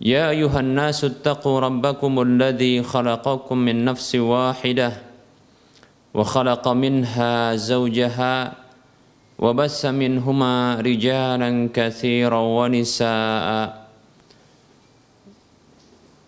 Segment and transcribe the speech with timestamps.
[0.00, 4.92] يا ايها الناس اتقوا ربكم الذي خلقكم من نفس واحده
[6.14, 8.52] وخلق منها زوجها
[9.38, 13.48] وبث منهما رجالا كثيرا ونساء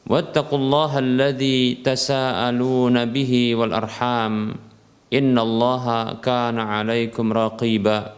[0.06, 4.34] واتقوا الله الذي تساءلون به والارحام
[5.12, 8.17] ان الله كان عليكم رقيبا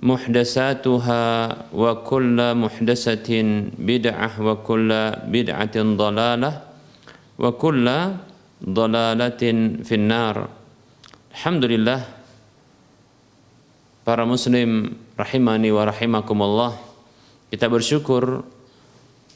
[0.00, 1.24] محدثاتها
[1.72, 3.30] وكل محدثة
[3.80, 4.90] بدعة وكل
[5.32, 6.52] بدعة ضلالة
[7.38, 7.86] وكل
[8.60, 9.42] ضلالة
[9.82, 10.36] في النار
[11.36, 12.00] Alhamdulillah
[14.08, 16.72] para muslim rahimani wa rahimakumullah
[17.52, 18.40] kita bersyukur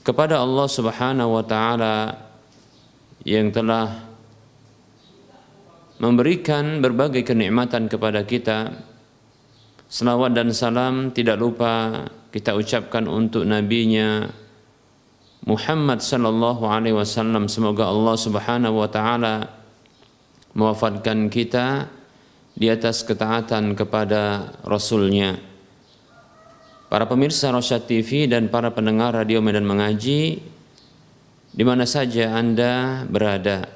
[0.00, 2.16] kepada Allah Subhanahu wa taala
[3.28, 4.10] yang telah
[6.00, 8.72] memberikan berbagai kenikmatan kepada kita.
[9.85, 14.27] Selawat dan salam tidak lupa kita ucapkan untuk nabinya
[15.45, 19.45] Muhammad sallallahu alaihi wasallam semoga Allah Subhanahu wa taala
[20.57, 21.85] mewafatkan kita
[22.57, 25.37] di atas ketaatan kepada Rasulnya.
[26.89, 30.39] Para pemirsa Rosyad TV dan para pendengar radio Medan Mengaji,
[31.51, 33.67] di mana saja Anda berada.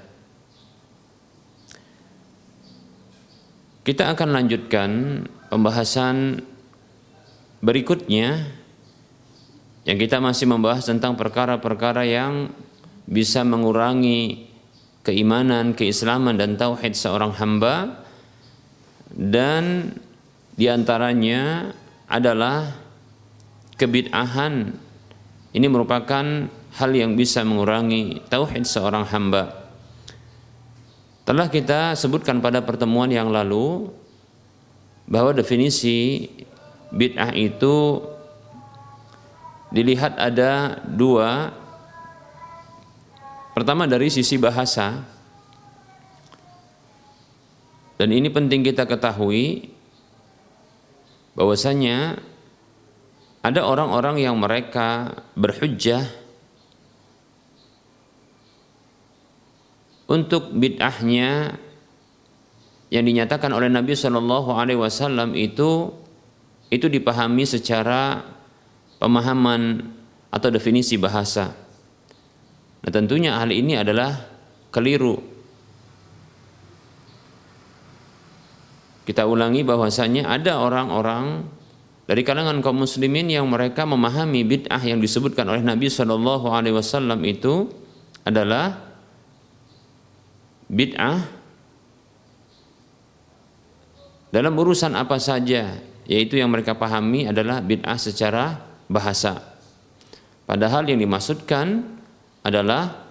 [3.83, 4.89] Kita akan lanjutkan
[5.49, 6.45] pembahasan
[7.59, 8.47] berikutnya
[9.83, 12.53] yang kita masih membahas tentang perkara-perkara yang
[13.09, 14.47] bisa mengurangi
[15.01, 18.05] keimanan, keislaman dan tauhid seorang hamba
[19.09, 19.97] dan
[20.53, 21.73] di antaranya
[22.05, 22.69] adalah
[23.79, 24.69] kebid'ahan
[25.49, 26.45] ini merupakan
[26.77, 29.73] hal yang bisa mengurangi tauhid seorang hamba.
[31.25, 33.89] Telah kita sebutkan pada pertemuan yang lalu
[35.09, 36.29] bahwa definisi
[36.93, 38.05] bid'ah itu
[39.73, 41.49] dilihat ada dua.
[43.57, 45.03] Pertama dari sisi bahasa,
[47.99, 49.73] dan ini penting kita ketahui
[51.35, 52.21] bahwasanya
[53.43, 56.07] ada orang-orang yang mereka berhujjah
[60.07, 61.59] untuk bid'ahnya
[62.89, 65.93] yang dinyatakan oleh Nabi Shallallahu Alaihi Wasallam itu
[66.69, 68.21] itu dipahami secara
[68.97, 69.93] pemahaman
[70.29, 71.53] atau definisi bahasa.
[72.85, 74.13] Nah tentunya hal ini adalah
[74.73, 75.17] keliru.
[79.05, 81.49] Kita ulangi bahwasanya ada orang-orang
[82.05, 87.21] dari kalangan kaum muslimin yang mereka memahami bid'ah yang disebutkan oleh Nabi Shallallahu Alaihi Wasallam
[87.25, 87.69] itu
[88.25, 88.77] adalah
[90.69, 91.38] bid'ah
[94.29, 98.57] dalam urusan apa saja, yaitu yang mereka pahami adalah bid'ah secara
[98.89, 99.37] bahasa.
[100.49, 101.85] Padahal yang dimaksudkan
[102.41, 103.05] adalah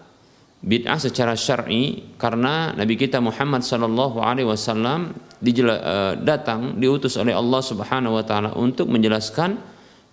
[0.59, 7.63] bid'ah secara syar'i karena Nabi kita Muhammad sallallahu alaihi wasallam eh, datang diutus oleh Allah
[7.63, 9.55] Subhanahu wa taala untuk menjelaskan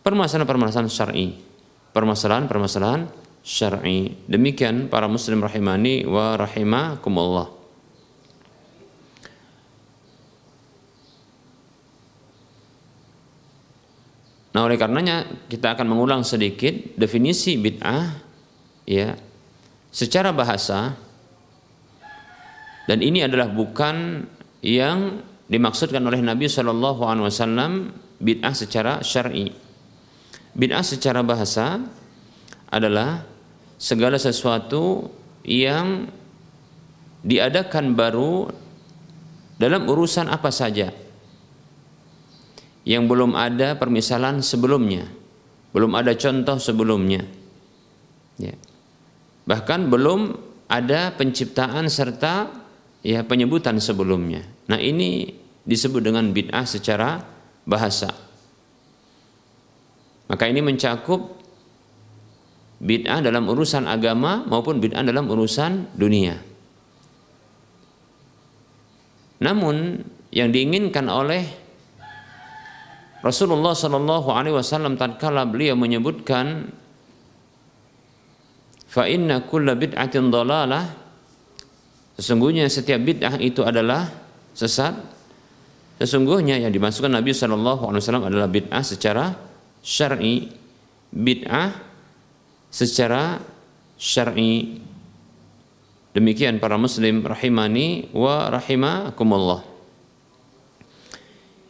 [0.05, 1.27] permasalahan-permasalahan syar'i.
[1.89, 3.09] Permasalahan-permasalahan
[3.41, 4.13] syar'i.
[4.29, 7.54] Demikian para muslim rahimani wa rahimakumullah.
[14.55, 18.07] Nah, oleh karenanya kita akan mengulang sedikit definisi bid'ah
[18.87, 19.11] ya
[19.91, 20.95] secara bahasa
[22.87, 24.23] dan ini adalah bukan
[24.63, 25.19] yang
[25.51, 27.71] dimaksudkan oleh Nabi Shallallahu Alaihi Wasallam
[28.23, 29.51] bid'ah secara syar'i.
[30.55, 31.83] Bid'ah secara bahasa
[32.71, 33.27] adalah
[33.75, 35.11] segala sesuatu
[35.43, 36.07] yang
[37.27, 38.47] diadakan baru
[39.59, 41.04] dalam urusan apa saja
[42.85, 45.09] yang belum ada permisalan sebelumnya,
[45.73, 47.25] belum ada contoh sebelumnya.
[48.37, 48.53] Ya.
[49.49, 50.37] Bahkan belum
[50.69, 52.49] ada penciptaan serta
[53.01, 54.45] ya penyebutan sebelumnya.
[54.69, 55.29] Nah, ini
[55.65, 57.21] disebut dengan bid'ah secara
[57.65, 58.13] bahasa.
[60.25, 61.41] Maka ini mencakup
[62.81, 66.37] bid'ah dalam urusan agama maupun bid'ah dalam urusan dunia.
[69.41, 70.01] Namun
[70.33, 71.64] yang diinginkan oleh
[73.25, 76.69] Rasulullah Shallallahu Alaihi Wasallam tatkala beliau menyebutkan
[78.85, 80.85] fa inna kulla bid'atin dalalah
[82.21, 84.05] sesungguhnya setiap bid'ah itu adalah
[84.53, 84.93] sesat.
[85.95, 89.33] Sesungguhnya yang dimasukkan Nabi Shallallahu Alaihi Wasallam adalah bid'ah secara
[89.81, 90.53] syar'i.
[91.09, 91.73] Bid'ah
[92.69, 93.41] secara
[93.97, 94.85] syar'i.
[96.13, 99.63] Demikian para muslim rahimani wa rahimakumullah.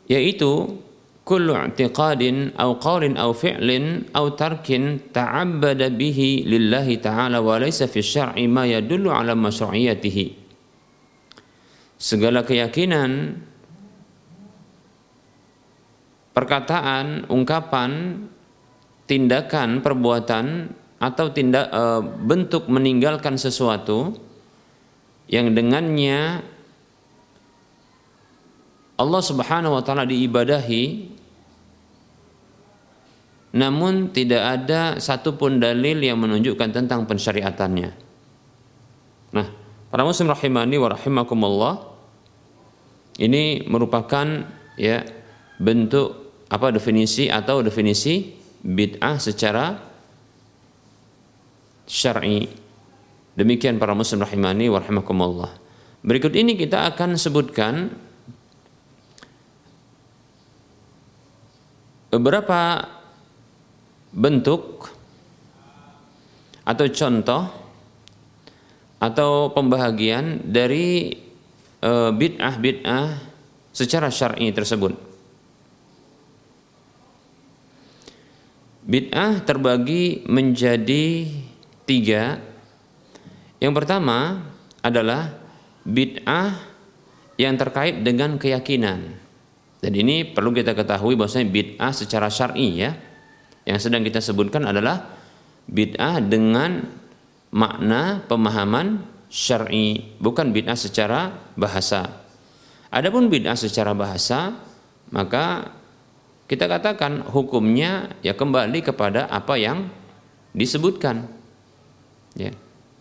[0.10, 0.84] Yaitu
[1.26, 2.24] كل اعتقاد
[2.54, 3.70] أو قول أو فعل
[4.16, 4.68] أو ترك
[5.10, 10.46] تعبد به لله تعالى وليس في الشرع ما يدل على مشروعيته
[11.96, 13.42] segala keyakinan
[16.36, 18.20] perkataan ungkapan
[19.08, 24.12] tindakan perbuatan atau tindak e, bentuk meninggalkan sesuatu
[25.32, 26.44] yang dengannya
[29.00, 31.15] Allah Subhanahu wa taala diibadahi
[33.56, 37.92] namun tidak ada satupun dalil yang menunjukkan tentang pensyariatannya.
[39.32, 39.48] Nah,
[39.88, 41.74] para muslim rahimani wa rahimakumullah
[43.16, 44.28] ini merupakan
[44.76, 45.08] ya
[45.56, 49.80] bentuk apa definisi atau definisi bid'ah secara
[51.88, 52.44] syar'i.
[53.40, 55.52] Demikian para muslim rahimani wa rahimakumullah.
[56.04, 57.88] Berikut ini kita akan sebutkan
[62.12, 62.95] beberapa
[64.16, 64.96] bentuk
[66.64, 67.44] atau contoh
[68.98, 71.14] atau pembahagian dari
[71.84, 73.08] e, bid'ah-bid'ah
[73.76, 74.96] secara syar'i tersebut.
[78.86, 81.28] Bid'ah terbagi menjadi
[81.84, 82.40] tiga.
[83.60, 84.48] Yang pertama
[84.80, 85.38] adalah
[85.84, 86.56] bid'ah
[87.36, 89.22] yang terkait dengan keyakinan.
[89.84, 93.05] Dan ini perlu kita ketahui bahwasanya bid'ah secara syar'i ya.
[93.66, 95.10] Yang sedang kita sebutkan adalah
[95.66, 96.86] bid'ah dengan
[97.50, 102.24] makna pemahaman syar'i, bukan bid'ah secara bahasa.
[102.94, 104.54] Adapun bid'ah secara bahasa,
[105.10, 105.74] maka
[106.46, 109.90] kita katakan hukumnya ya kembali kepada apa yang
[110.54, 111.26] disebutkan.
[112.38, 112.54] Ya.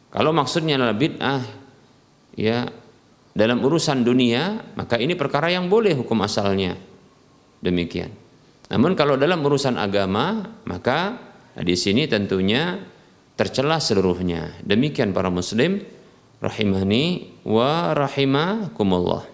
[0.08, 1.42] Kalau maksudnya adalah bid'ah
[2.40, 2.72] ya
[3.36, 6.78] dalam urusan dunia, maka ini perkara yang boleh hukum asalnya.
[7.60, 8.23] Demikian.
[8.74, 11.14] Namun kalau dalam urusan agama, maka
[11.54, 12.74] di sini tentunya
[13.38, 14.58] tercela seluruhnya.
[14.66, 15.78] Demikian para muslim
[16.42, 19.30] rahimani wa rahimakumullah.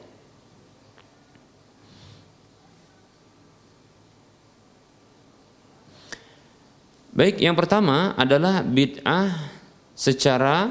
[7.16, 9.56] Baik, yang pertama adalah bid'ah
[9.96, 10.68] secara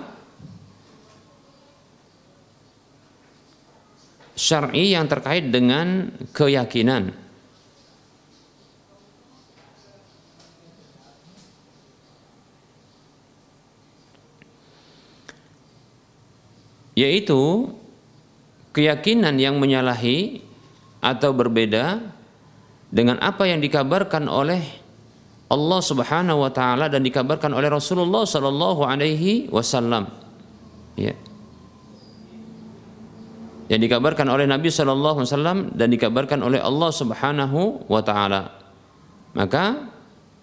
[4.37, 7.28] syar'i yang terkait dengan keyakinan.
[16.99, 17.71] Yaitu
[18.75, 20.43] keyakinan yang menyalahi
[20.99, 22.03] atau berbeda
[22.91, 24.59] dengan apa yang dikabarkan oleh
[25.47, 30.11] Allah Subhanahu wa taala dan dikabarkan oleh Rasulullah sallallahu alaihi wasallam.
[30.99, 31.15] Ya.
[33.71, 38.59] Yang dikabarkan oleh Nabi sallallahu alaihi wasallam dan dikabarkan oleh Allah Subhanahu wa taala.
[39.33, 39.87] Maka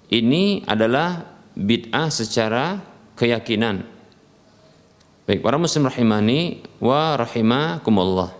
[0.08, 1.20] ini adalah
[1.52, 2.80] bid'ah secara
[3.18, 3.95] keyakinan
[5.26, 8.30] Baik, para muslim rahimani wa rahimakumullah.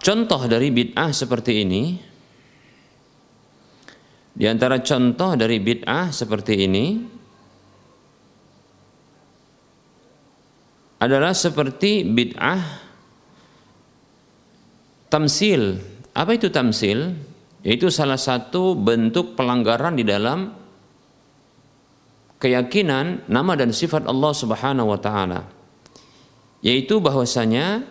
[0.00, 1.94] Contoh dari bid'ah seperti ini
[4.32, 6.86] di antara contoh dari bid'ah seperti ini
[10.96, 12.62] adalah seperti bid'ah
[15.12, 15.76] tamsil.
[16.16, 17.31] Apa itu tamsil?
[17.62, 20.50] Yaitu salah satu bentuk pelanggaran di dalam
[22.42, 25.46] keyakinan nama dan sifat Allah Subhanahu wa taala.
[26.62, 27.86] Yaitu bahwasanya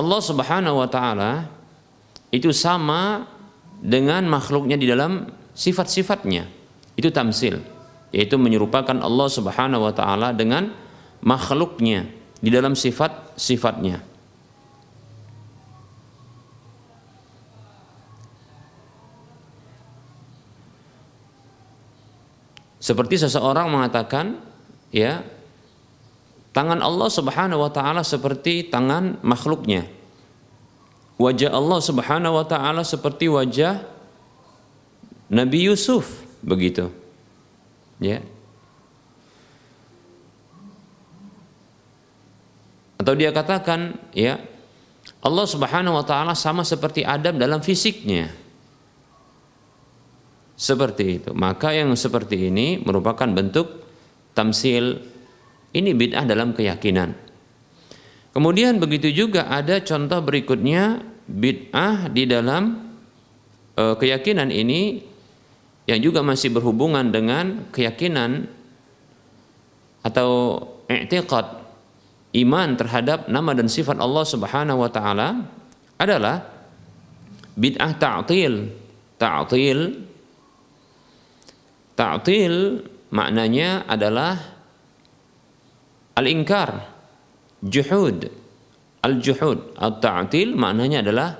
[0.00, 1.52] Allah Subhanahu wa taala
[2.32, 3.28] itu sama
[3.84, 6.48] dengan makhluknya di dalam sifat-sifatnya.
[6.96, 7.60] Itu tamsil.
[8.16, 10.72] Yaitu menyerupakan Allah Subhanahu wa taala dengan
[11.20, 12.08] makhluknya
[12.40, 14.07] di dalam sifat-sifatnya
[22.88, 24.40] Seperti seseorang mengatakan,
[24.88, 25.20] ya,
[26.56, 29.84] tangan Allah Subhanahu wa taala seperti tangan makhluknya.
[31.20, 33.84] Wajah Allah Subhanahu wa taala seperti wajah
[35.28, 36.88] Nabi Yusuf, begitu.
[38.00, 38.24] Ya.
[42.96, 44.40] Atau dia katakan, ya,
[45.20, 48.47] Allah Subhanahu wa taala sama seperti Adam dalam fisiknya
[50.58, 51.30] seperti itu.
[51.38, 53.86] Maka yang seperti ini merupakan bentuk
[54.34, 54.98] tamsil
[55.70, 57.14] ini bid'ah dalam keyakinan.
[58.34, 61.00] Kemudian begitu juga ada contoh berikutnya
[61.30, 62.90] bid'ah di dalam
[63.78, 64.98] e, keyakinan ini
[65.86, 68.50] yang juga masih berhubungan dengan keyakinan
[70.04, 70.60] atau
[70.90, 71.46] i'tiqad
[72.44, 75.46] iman terhadap nama dan sifat Allah Subhanahu wa taala
[75.96, 76.42] adalah
[77.54, 78.74] bid'ah ta'til.
[79.18, 80.07] Ta'til
[81.98, 84.38] Ta'til maknanya adalah
[86.14, 86.86] al-ingkar,
[87.66, 88.30] juhud.
[89.02, 91.34] Al-juhud, al-ta'til maknanya adalah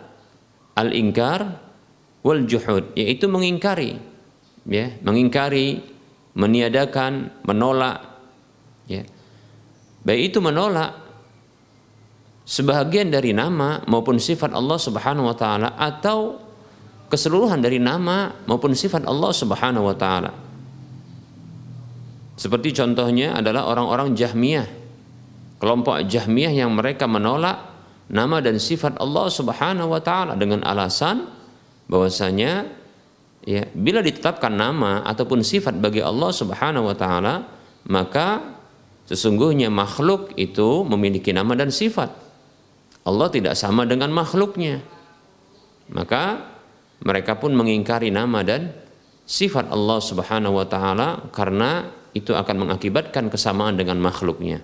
[0.75, 1.63] al-ingkar
[2.27, 4.03] wal juhud, yaitu mengingkari.
[4.67, 5.79] Ya, mengingkari,
[6.35, 8.03] meniadakan, menolak.
[8.91, 9.07] Ya.
[10.03, 10.99] Baik itu menolak
[12.43, 16.41] sebahagian dari nama maupun sifat Allah Subhanahu wa taala atau
[17.07, 20.48] keseluruhan dari nama maupun sifat Allah Subhanahu wa taala.
[22.39, 24.69] Seperti contohnya adalah orang-orang Jahmiyah.
[25.59, 27.67] Kelompok Jahmiyah yang mereka menolak
[28.07, 31.27] nama dan sifat Allah Subhanahu wa taala dengan alasan
[31.91, 32.71] bahwasanya
[33.43, 37.43] ya bila ditetapkan nama ataupun sifat bagi Allah Subhanahu wa taala
[37.91, 38.55] maka
[39.11, 42.15] sesungguhnya makhluk itu memiliki nama dan sifat.
[43.03, 44.79] Allah tidak sama dengan makhluknya.
[45.91, 46.55] Maka
[47.03, 48.71] mereka pun mengingkari nama dan
[49.27, 54.61] sifat Allah Subhanahu wa taala karena itu akan mengakibatkan kesamaan dengan makhluknya.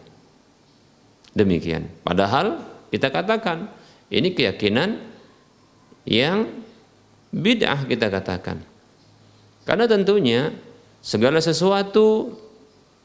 [1.35, 1.91] Demikian.
[2.03, 3.71] Padahal kita katakan
[4.11, 4.99] ini keyakinan
[6.07, 6.47] yang
[7.35, 8.63] bid'ah kita katakan.
[9.65, 10.53] Karena tentunya
[11.01, 12.37] segala sesuatu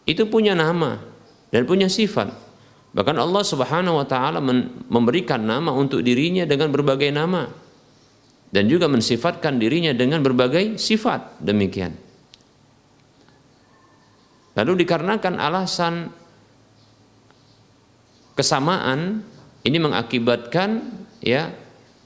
[0.06, 1.00] itu punya nama
[1.50, 2.29] dan punya sifat.
[2.89, 4.41] Bahkan Allah Subhanahu wa taala
[4.89, 7.50] memberikan nama untuk dirinya dengan berbagai nama
[8.50, 11.38] dan juga mensifatkan dirinya dengan berbagai sifat.
[11.41, 12.09] Demikian.
[14.60, 16.12] Lalu dikarenakan alasan
[18.36, 19.24] kesamaan
[19.63, 20.84] ini mengakibatkan
[21.24, 21.48] ya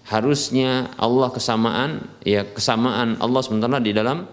[0.05, 4.29] harusnya Allah kesamaan ya kesamaan Allah sementara di dalam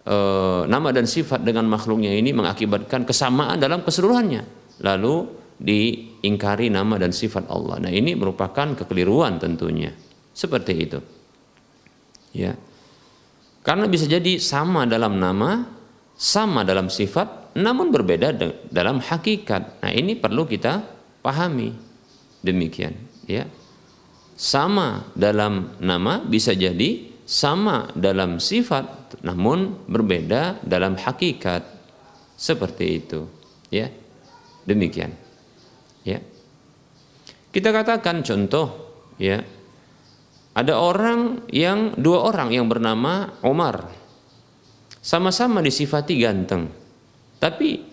[0.00, 0.16] e,
[0.64, 4.42] nama dan sifat dengan makhluknya ini mengakibatkan kesamaan dalam keseluruhannya.
[4.80, 5.14] Lalu
[5.60, 7.84] diingkari nama dan sifat Allah.
[7.84, 9.92] Nah ini merupakan kekeliruan tentunya.
[10.32, 11.00] Seperti itu.
[12.32, 12.56] Ya.
[13.60, 15.76] Karena bisa jadi sama dalam nama
[16.18, 18.30] sama dalam sifat namun berbeda
[18.70, 19.82] dalam hakikat.
[19.82, 20.86] Nah, ini perlu kita
[21.18, 21.74] pahami.
[22.38, 22.94] Demikian,
[23.26, 23.50] ya.
[24.38, 31.66] Sama dalam nama bisa jadi sama dalam sifat namun berbeda dalam hakikat.
[32.38, 33.26] Seperti itu,
[33.74, 33.90] ya.
[34.62, 35.10] Demikian.
[36.06, 36.22] Ya.
[37.50, 39.42] Kita katakan contoh, ya.
[40.54, 43.90] Ada orang yang dua orang yang bernama Umar.
[45.02, 46.77] Sama-sama disifati ganteng
[47.38, 47.86] tapi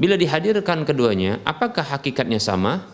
[0.00, 2.86] bila dihadirkan keduanya, apakah hakikatnya sama?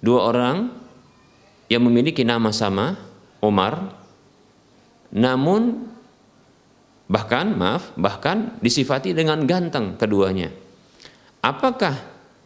[0.00, 0.70] Dua orang
[1.68, 2.96] yang memiliki nama sama,
[3.42, 3.92] Umar,
[5.12, 5.90] namun
[7.10, 10.50] bahkan maaf, bahkan disifati dengan ganteng keduanya.
[11.42, 11.94] Apakah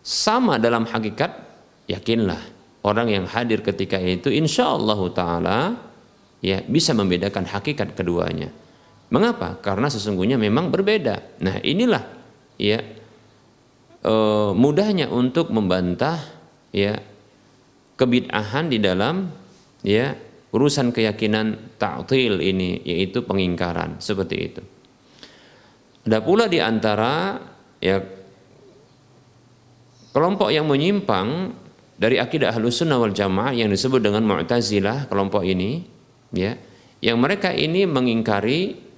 [0.02, 1.48] sama dalam hakikat?
[1.90, 2.38] Yakinlah
[2.86, 5.58] orang yang hadir ketika itu insya Allah taala
[6.40, 8.48] ya bisa membedakan hakikat keduanya.
[9.10, 9.58] Mengapa?
[9.58, 11.42] Karena sesungguhnya memang berbeda.
[11.42, 12.04] Nah, inilah
[12.54, 12.78] ya
[14.06, 14.14] e,
[14.54, 16.18] mudahnya untuk membantah
[16.70, 16.94] ya
[17.98, 19.26] kebid'ahan di dalam
[19.82, 20.14] ya
[20.54, 24.62] urusan keyakinan ta'til ini yaitu pengingkaran seperti itu.
[26.06, 27.38] Ada pula di antara
[27.82, 27.98] ya
[30.14, 31.54] kelompok yang menyimpang
[32.00, 35.84] dari akidah ahlus sunnah wal jamaah yang disebut dengan mu'tazilah kelompok ini
[36.32, 36.56] ya
[37.04, 38.89] yang mereka ini mengingkari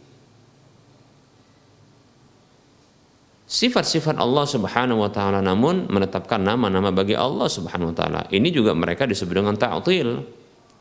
[3.52, 8.20] sifat-sifat Allah Subhanahu wa taala namun menetapkan nama-nama bagi Allah Subhanahu wa taala.
[8.32, 10.24] Ini juga mereka disebut dengan ta'til.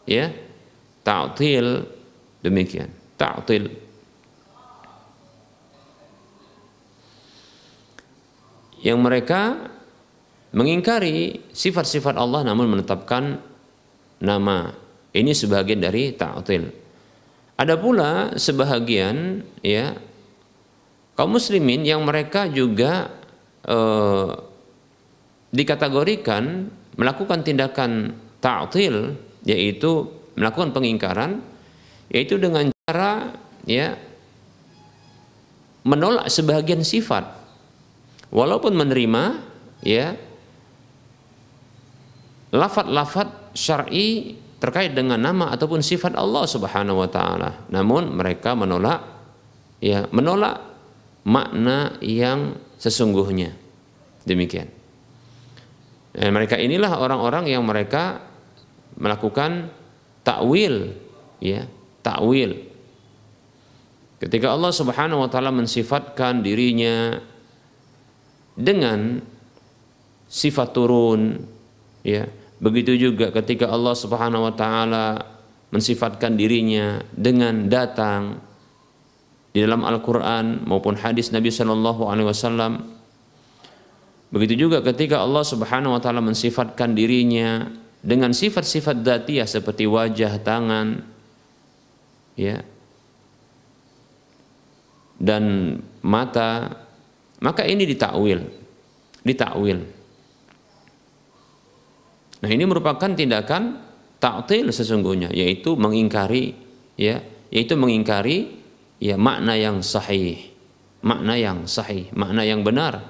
[0.07, 0.31] Ya.
[1.03, 1.83] Ta'til
[2.39, 2.87] demikian.
[3.19, 3.67] Ta'til.
[8.81, 9.41] Yang mereka
[10.55, 13.43] mengingkari sifat-sifat Allah namun menetapkan
[14.23, 14.71] nama.
[15.11, 16.71] Ini sebagian dari ta'til.
[17.59, 19.91] Ada pula sebahagian ya
[21.21, 23.13] kaum muslimin yang mereka juga
[23.61, 24.33] eh,
[25.53, 26.65] dikategorikan
[26.97, 29.13] melakukan tindakan ta'til
[29.45, 31.45] yaitu melakukan pengingkaran
[32.09, 33.37] yaitu dengan cara
[33.69, 34.01] ya
[35.85, 37.29] menolak sebagian sifat
[38.33, 39.45] walaupun menerima
[39.85, 40.17] ya
[42.49, 47.61] lafat-lafat syar'i terkait dengan nama ataupun sifat Allah Subhanahu wa taala.
[47.69, 49.05] Namun mereka menolak
[49.81, 50.70] ya, menolak
[51.27, 53.53] makna yang sesungguhnya.
[54.25, 54.69] Demikian.
[56.11, 58.19] Dan mereka inilah orang-orang yang mereka
[58.99, 59.71] melakukan
[60.21, 60.93] takwil
[61.39, 61.65] ya,
[62.03, 62.67] takwil.
[64.21, 67.17] Ketika Allah Subhanahu wa taala mensifatkan dirinya
[68.53, 69.23] dengan
[70.29, 71.41] sifat turun
[72.05, 72.29] ya
[72.61, 75.25] Begitu juga ketika Allah Subhanahu wa taala
[75.73, 78.37] mensifatkan dirinya dengan datang
[79.51, 82.87] di dalam Al-Qur'an maupun hadis Nabi Shallallahu alaihi wasallam.
[84.31, 87.67] Begitu juga ketika Allah Subhanahu wa taala mensifatkan dirinya
[87.99, 91.03] dengan sifat-sifat dzatiyah seperti wajah, tangan,
[92.39, 92.63] ya.
[95.21, 96.79] dan mata,
[97.43, 98.47] maka ini ditakwil.
[99.21, 99.79] Ditakwil.
[102.41, 103.77] Nah, ini merupakan tindakan
[104.17, 106.57] ta'til sesungguhnya yaitu mengingkari
[106.97, 107.21] ya,
[107.53, 108.60] yaitu mengingkari
[109.01, 110.53] ya makna yang sahih.
[111.01, 113.01] Makna yang sahih, makna yang benar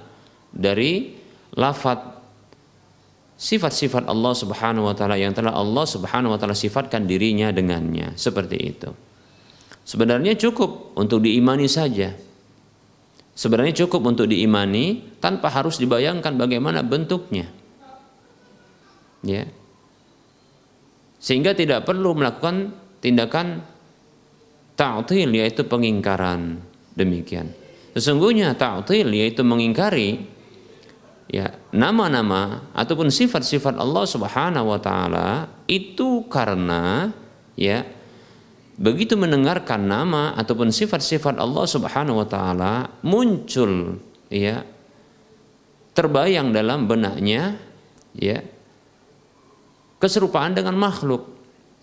[0.55, 1.11] dari
[1.59, 2.23] lafat
[3.35, 8.57] sifat-sifat Allah Subhanahu wa taala yang telah Allah Subhanahu wa taala sifatkan dirinya dengannya seperti
[8.63, 8.89] itu.
[9.83, 12.15] Sebenarnya cukup untuk diimani saja.
[13.35, 17.51] Sebenarnya cukup untuk diimani tanpa harus dibayangkan bagaimana bentuknya
[19.25, 19.45] ya
[21.21, 23.61] sehingga tidak perlu melakukan tindakan
[24.81, 26.57] ta'til yaitu pengingkaran
[26.97, 27.53] demikian
[27.93, 30.25] sesungguhnya ta'til yaitu mengingkari
[31.29, 37.13] ya nama-nama ataupun sifat-sifat Allah Subhanahu wa taala itu karena
[37.53, 37.85] ya
[38.81, 42.73] begitu mendengarkan nama ataupun sifat-sifat Allah Subhanahu wa taala
[43.05, 44.01] muncul
[44.33, 44.65] ya
[45.93, 47.61] terbayang dalam benaknya
[48.17, 48.41] ya
[50.01, 51.29] keserupaan dengan makhluk.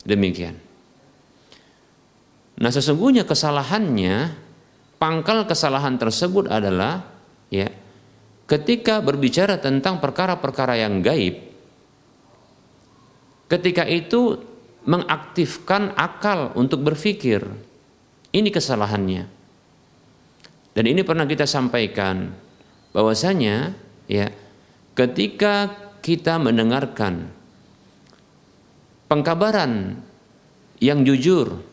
[0.02, 0.67] Demikian.
[2.58, 4.34] Nah, sesungguhnya kesalahannya
[4.98, 7.06] pangkal kesalahan tersebut adalah
[7.54, 7.70] ya
[8.50, 11.38] ketika berbicara tentang perkara-perkara yang gaib
[13.48, 14.42] ketika itu
[14.88, 17.44] mengaktifkan akal untuk berpikir.
[18.28, 19.24] Ini kesalahannya.
[20.76, 22.28] Dan ini pernah kita sampaikan
[22.92, 23.72] bahwasanya
[24.04, 24.28] ya
[24.92, 25.72] ketika
[26.04, 27.28] kita mendengarkan
[29.08, 29.96] pengkabaran
[30.78, 31.67] yang jujur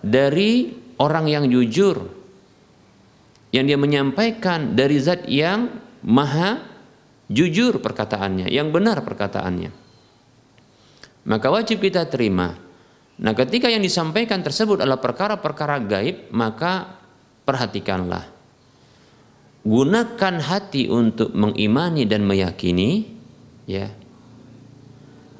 [0.00, 2.20] dari orang yang jujur
[3.50, 5.68] yang dia menyampaikan dari zat yang
[6.06, 6.62] maha
[7.26, 9.70] jujur perkataannya, yang benar perkataannya.
[11.26, 12.54] Maka wajib kita terima.
[13.20, 16.94] Nah, ketika yang disampaikan tersebut adalah perkara-perkara gaib, maka
[17.44, 18.24] perhatikanlah.
[19.60, 23.04] Gunakan hati untuk mengimani dan meyakini,
[23.68, 23.92] ya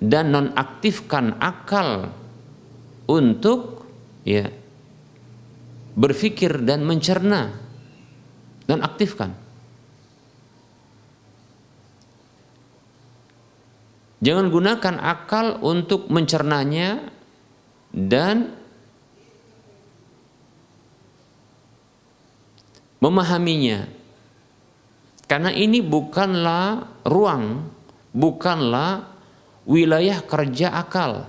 [0.00, 2.08] dan nonaktifkan akal
[3.04, 3.79] untuk
[4.24, 4.52] ya
[5.96, 7.50] berpikir dan mencerna
[8.64, 9.34] dan aktifkan.
[14.20, 17.08] Jangan gunakan akal untuk mencernanya
[17.88, 18.52] dan
[23.00, 23.88] memahaminya.
[25.24, 27.72] Karena ini bukanlah ruang,
[28.12, 29.08] bukanlah
[29.64, 31.24] wilayah kerja akal.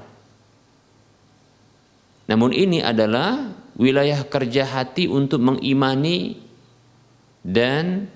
[2.32, 6.40] Namun ini adalah wilayah kerja hati untuk mengimani
[7.44, 8.08] dan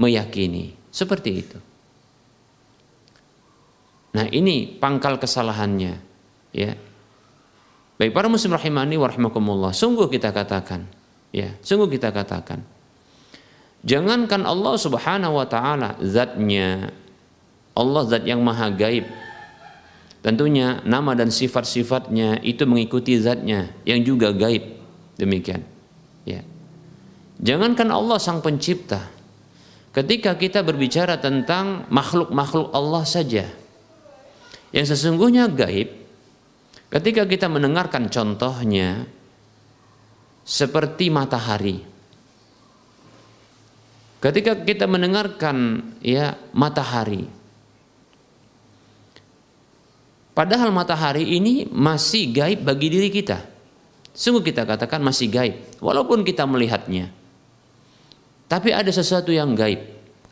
[0.00, 0.72] meyakini.
[0.88, 1.58] Seperti itu.
[4.16, 6.00] Nah, ini pangkal kesalahannya,
[6.56, 6.72] ya.
[8.00, 10.88] Baik para muslim rahimani wa rahimakumullah, sungguh kita katakan,
[11.36, 12.64] ya, sungguh kita katakan.
[13.84, 16.90] Jangankan Allah Subhanahu wa taala zatnya,
[17.76, 19.04] Allah zat yang maha gaib.
[20.20, 24.76] Tentunya nama dan sifat-sifatnya itu mengikuti zatnya yang juga gaib.
[25.16, 25.64] Demikian.
[26.28, 26.44] Ya.
[27.40, 29.08] Jangankan Allah sang pencipta.
[29.90, 33.48] Ketika kita berbicara tentang makhluk-makhluk Allah saja
[34.70, 35.88] yang sesungguhnya gaib,
[36.92, 39.08] ketika kita mendengarkan contohnya
[40.44, 41.78] seperti matahari.
[44.20, 47.24] Ketika kita mendengarkan ya matahari,
[50.30, 53.42] Padahal matahari ini masih gaib bagi diri kita.
[54.14, 57.10] Sungguh kita katakan masih gaib, walaupun kita melihatnya.
[58.50, 59.78] Tapi ada sesuatu yang gaib.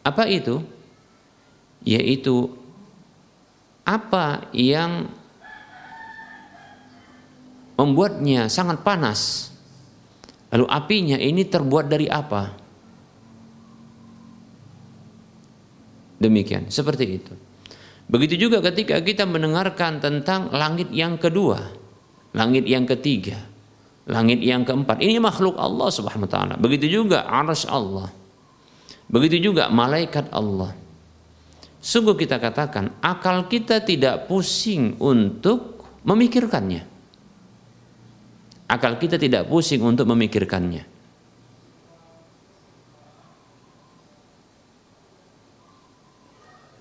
[0.02, 0.62] Apa itu?
[1.86, 2.50] Yaitu
[3.86, 5.06] apa yang
[7.78, 9.50] membuatnya sangat panas.
[10.50, 12.50] Lalu apinya ini terbuat dari apa?
[16.18, 17.47] Demikian, seperti itu.
[18.08, 21.60] Begitu juga ketika kita mendengarkan tentang langit yang kedua,
[22.32, 23.36] langit yang ketiga,
[24.08, 25.04] langit yang keempat.
[25.04, 26.54] Ini makhluk Allah Subhanahu wa taala.
[26.56, 28.08] Begitu juga arsy Allah.
[29.12, 30.72] Begitu juga malaikat Allah.
[31.78, 36.82] Sungguh kita katakan akal kita tidak pusing untuk memikirkannya.
[38.68, 40.97] Akal kita tidak pusing untuk memikirkannya.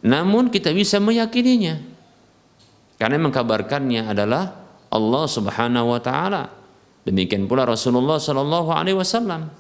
[0.08, 1.76] Namun kita bisa meyakininya.
[2.96, 4.56] Karena mengkabarkannya adalah
[4.88, 6.48] Allah Subhanahu wa taala.
[7.04, 9.52] Demikian pula Rasulullah sallallahu alaihi wasallam.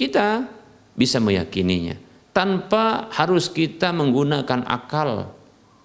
[0.00, 0.48] Kita
[0.96, 1.96] bisa meyakininya
[2.32, 5.28] tanpa harus kita menggunakan akal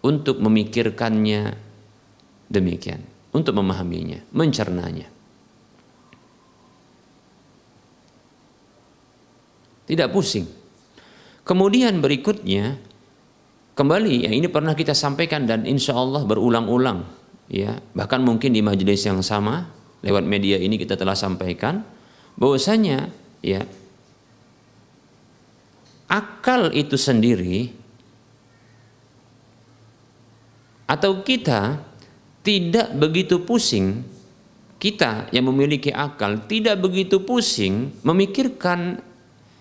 [0.06, 1.58] untuk memikirkannya
[2.48, 3.04] demikian,
[3.36, 5.08] untuk memahaminya, mencernanya.
[9.86, 10.50] Tidak pusing.
[11.46, 12.82] Kemudian berikutnya
[13.76, 17.04] Kembali ya ini pernah kita sampaikan dan insya Allah berulang-ulang
[17.52, 17.76] ya.
[17.76, 19.68] Bahkan mungkin di majelis yang sama
[20.00, 21.84] lewat media ini kita telah sampaikan
[22.40, 23.12] bahwasanya
[23.44, 23.68] ya
[26.08, 27.76] akal itu sendiri
[30.88, 31.82] atau kita
[32.46, 34.06] tidak begitu pusing
[34.80, 39.02] kita yang memiliki akal tidak begitu pusing memikirkan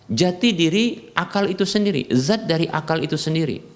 [0.07, 3.73] jati diri akal itu sendiri zat dari akal itu sendiri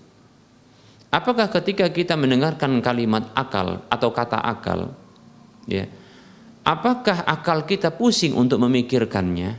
[1.08, 4.92] Apakah ketika kita mendengarkan kalimat akal atau kata akal,
[5.64, 5.88] ya,
[6.68, 9.56] apakah akal kita pusing untuk memikirkannya?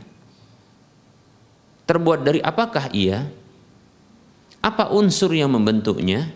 [1.90, 3.26] Terbuat dari apakah ia?
[4.62, 6.30] Apa unsur yang membentuknya?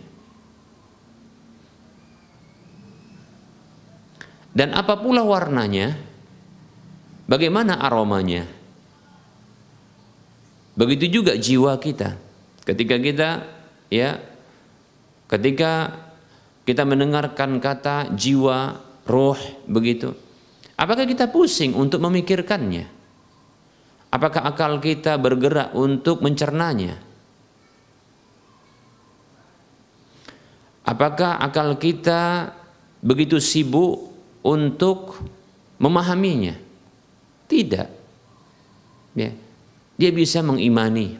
[4.50, 5.94] Dan apa pula warnanya?
[7.30, 8.50] Bagaimana aromanya?
[10.74, 12.18] Begitu juga jiwa kita.
[12.66, 13.28] Ketika kita
[13.94, 14.33] ya
[15.34, 15.90] Ketika
[16.62, 19.34] kita mendengarkan kata jiwa, roh,
[19.66, 20.14] begitu.
[20.78, 22.86] Apakah kita pusing untuk memikirkannya?
[24.14, 27.02] Apakah akal kita bergerak untuk mencernanya?
[30.86, 32.54] Apakah akal kita
[33.02, 34.14] begitu sibuk
[34.46, 35.18] untuk
[35.82, 36.54] memahaminya?
[37.50, 37.88] Tidak.
[39.18, 39.34] Ya.
[39.98, 41.18] Dia bisa mengimani.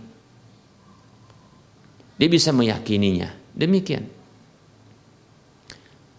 [2.14, 3.43] Dia bisa meyakininya.
[3.55, 4.11] Demikian.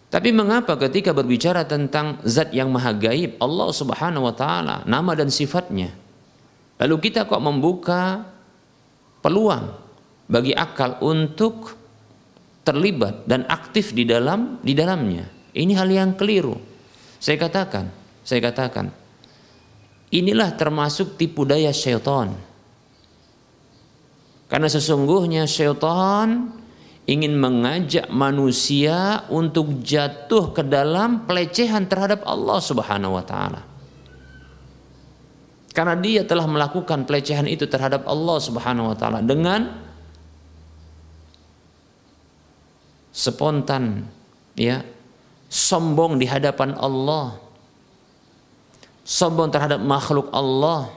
[0.08, 5.28] Tapi mengapa ketika berbicara tentang zat yang maha gaib, Allah Subhanahu wa taala, nama dan
[5.28, 5.91] sifatnya,
[6.80, 8.24] lalu kita kok membuka
[9.19, 9.76] peluang
[10.32, 11.76] bagi akal untuk
[12.63, 15.28] terlibat dan aktif di dalam di dalamnya.
[15.52, 16.56] Ini hal yang keliru.
[17.19, 17.91] Saya katakan,
[18.24, 18.95] saya katakan,
[20.15, 22.32] inilah termasuk tipu daya syaitan.
[24.48, 26.56] Karena sesungguhnya syaitan
[27.06, 33.62] ingin mengajak manusia untuk jatuh ke dalam pelecehan terhadap Allah Subhanahu wa taala.
[35.70, 39.86] Karena dia telah melakukan pelecehan itu terhadap Allah Subhanahu wa taala dengan
[43.15, 44.10] spontan
[44.60, 44.84] ya
[45.48, 47.39] sombong di hadapan Allah
[49.08, 50.91] sombong terhadap makhluk Allah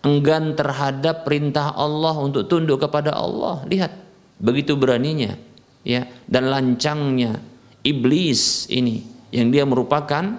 [0.00, 4.01] enggan terhadap perintah Allah untuk tunduk kepada Allah lihat
[4.42, 5.38] begitu beraninya
[5.86, 7.38] ya dan lancangnya
[7.86, 10.38] iblis ini yang dia merupakan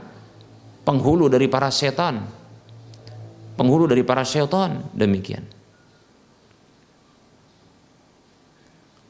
[0.83, 2.23] penghulu dari para setan.
[3.53, 5.45] Penghulu dari para setan demikian.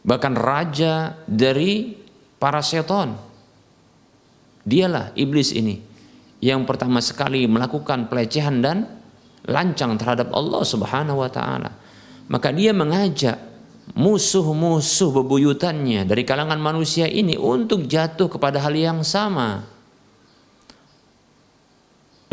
[0.03, 1.95] Bahkan raja dari
[2.39, 3.15] para setan.
[4.63, 5.75] Dialah iblis ini
[6.43, 8.87] yang pertama sekali melakukan pelecehan dan
[9.47, 11.71] lancang terhadap Allah Subhanahu wa taala.
[12.31, 13.35] Maka dia mengajak
[13.93, 19.69] musuh-musuh bebuyutannya dari kalangan manusia ini untuk jatuh kepada hal yang sama.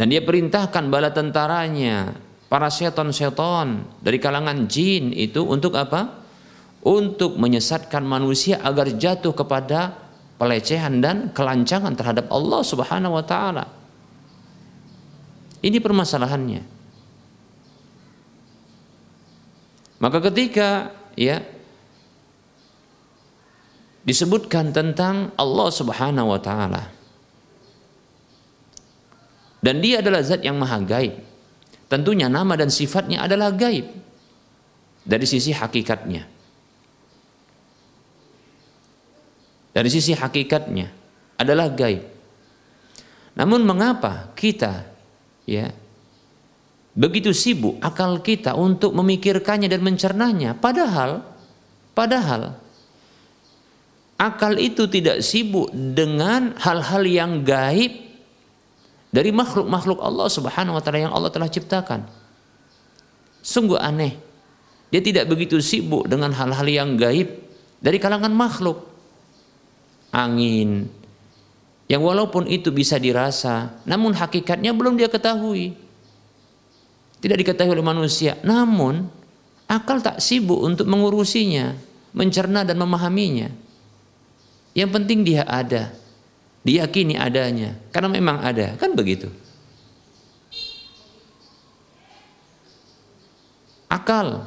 [0.00, 2.16] Dan dia perintahkan bala tentaranya,
[2.48, 6.24] para seton-seton dari kalangan jin itu untuk apa?
[6.80, 9.92] Untuk menyesatkan manusia agar jatuh kepada
[10.40, 13.68] pelecehan dan kelancangan terhadap Allah Subhanahu wa taala.
[15.60, 16.64] Ini permasalahannya.
[20.00, 21.44] Maka ketika ya
[24.00, 27.00] disebutkan tentang Allah Subhanahu wa taala
[29.60, 31.20] dan dia adalah zat yang maha gaib.
[31.90, 33.92] Tentunya nama dan sifatnya adalah gaib
[35.04, 36.24] dari sisi hakikatnya.
[39.70, 40.88] Dari sisi hakikatnya
[41.36, 42.02] adalah gaib.
[43.36, 44.88] Namun mengapa kita
[45.44, 45.70] ya
[46.94, 51.22] begitu sibuk akal kita untuk memikirkannya dan mencernanya padahal
[51.94, 52.58] padahal
[54.20, 58.10] akal itu tidak sibuk dengan hal-hal yang gaib
[59.10, 62.06] dari makhluk-makhluk Allah Subhanahu wa taala yang Allah telah ciptakan.
[63.42, 64.14] Sungguh aneh.
[64.92, 67.32] Dia tidak begitu sibuk dengan hal-hal yang gaib
[67.80, 68.86] dari kalangan makhluk.
[70.10, 70.90] Angin
[71.90, 75.74] yang walaupun itu bisa dirasa namun hakikatnya belum dia ketahui
[77.20, 78.40] tidak diketahui oleh manusia.
[78.42, 79.06] Namun
[79.68, 81.76] akal tak sibuk untuk mengurusinya,
[82.16, 83.48] mencerna dan memahaminya.
[84.72, 85.92] Yang penting dia ada,
[86.64, 89.28] diyakini adanya, karena memang ada, kan begitu.
[93.90, 94.46] Akal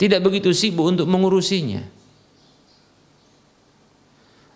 [0.00, 1.84] tidak begitu sibuk untuk mengurusinya.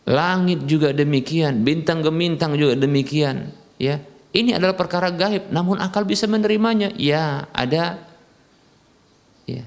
[0.02, 4.02] Langit juga demikian, bintang gemintang juga demikian, ya
[4.32, 6.88] ini adalah perkara gaib, namun akal bisa menerimanya.
[6.96, 8.00] Ya, ada
[9.44, 9.60] ya.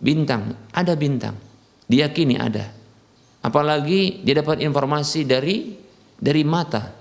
[0.00, 1.36] Bintang, ada bintang.
[1.84, 2.72] Diyakini ada.
[3.44, 5.76] Apalagi dia dapat informasi dari
[6.16, 6.96] dari mata.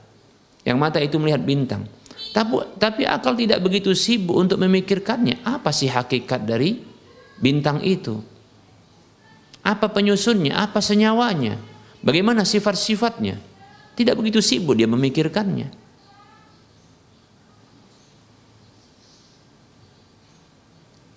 [0.68, 1.88] Yang mata itu melihat bintang.
[2.36, 5.48] Tapi, tapi akal tidak begitu sibuk untuk memikirkannya.
[5.48, 6.84] Apa sih hakikat dari
[7.40, 8.20] bintang itu?
[9.64, 10.60] Apa penyusunnya?
[10.60, 11.56] Apa senyawanya?
[12.04, 13.40] Bagaimana sifat-sifatnya?
[13.96, 15.85] Tidak begitu sibuk dia memikirkannya.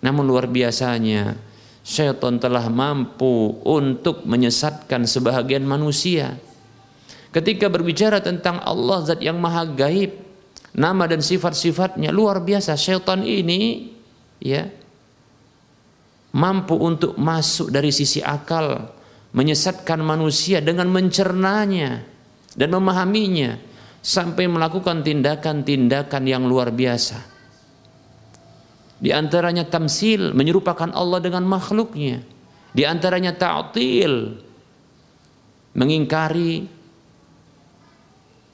[0.09, 1.37] Namun luar biasanya
[1.85, 6.41] syaitan telah mampu untuk menyesatkan sebahagian manusia.
[7.29, 10.17] Ketika berbicara tentang Allah zat yang maha gaib,
[10.73, 12.73] nama dan sifat-sifatnya luar biasa.
[12.73, 13.93] Syaitan ini
[14.41, 14.65] ya
[16.33, 18.89] mampu untuk masuk dari sisi akal,
[19.37, 22.01] menyesatkan manusia dengan mencernanya
[22.57, 23.61] dan memahaminya
[24.01, 27.38] sampai melakukan tindakan-tindakan yang luar biasa.
[28.99, 32.23] Di antaranya tamsil, menyerupakan Allah dengan makhluknya.
[32.75, 34.43] Di antaranya ta'til,
[35.79, 36.67] mengingkari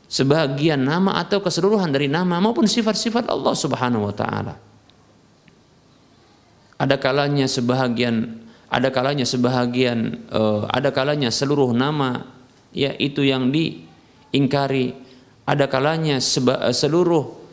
[0.04, 4.54] sebagian nama atau keseluruhan dari nama maupun sifat-sifat Allah Subhanahu wa taala.
[6.76, 12.26] Ada kalanya sebahagian ada kalanya sebahagian uh, ada kalanya seluruh nama
[12.74, 14.98] ya itu yang diingkari
[15.46, 17.43] ada kalanya uh, seluruh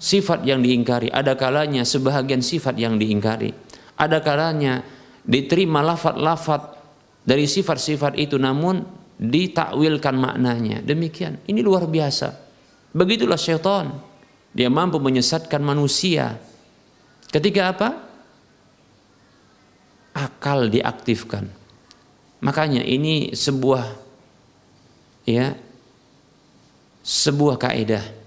[0.00, 3.52] sifat yang diingkari, ada kalanya sebahagian sifat yang diingkari.
[4.00, 4.80] Ada kalanya
[5.20, 6.80] diterima lafat-lafat
[7.20, 8.80] dari sifat-sifat itu namun
[9.20, 10.80] ditakwilkan maknanya.
[10.80, 11.44] Demikian.
[11.44, 12.32] Ini luar biasa.
[12.96, 14.00] Begitulah syaitan.
[14.56, 16.40] Dia mampu menyesatkan manusia.
[17.28, 17.88] Ketika apa?
[20.16, 21.46] Akal diaktifkan.
[22.40, 23.84] Makanya ini sebuah
[25.28, 25.52] ya
[27.04, 28.19] sebuah kaidah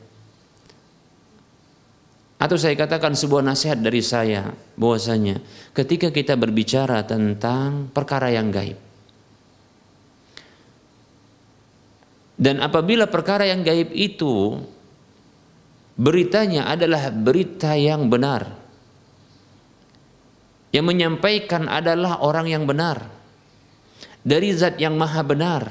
[2.44, 5.40] atau saya katakan sebuah nasihat dari saya bahwasanya
[5.72, 8.76] ketika kita berbicara tentang perkara yang gaib.
[12.36, 14.60] Dan apabila perkara yang gaib itu
[15.96, 18.60] beritanya adalah berita yang benar.
[20.76, 23.08] Yang menyampaikan adalah orang yang benar.
[24.20, 25.64] Dari zat yang maha benar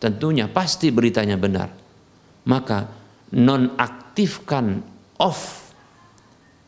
[0.00, 1.68] tentunya pasti beritanya benar.
[2.48, 2.88] Maka
[3.36, 4.80] nonaktifkan
[5.20, 5.63] off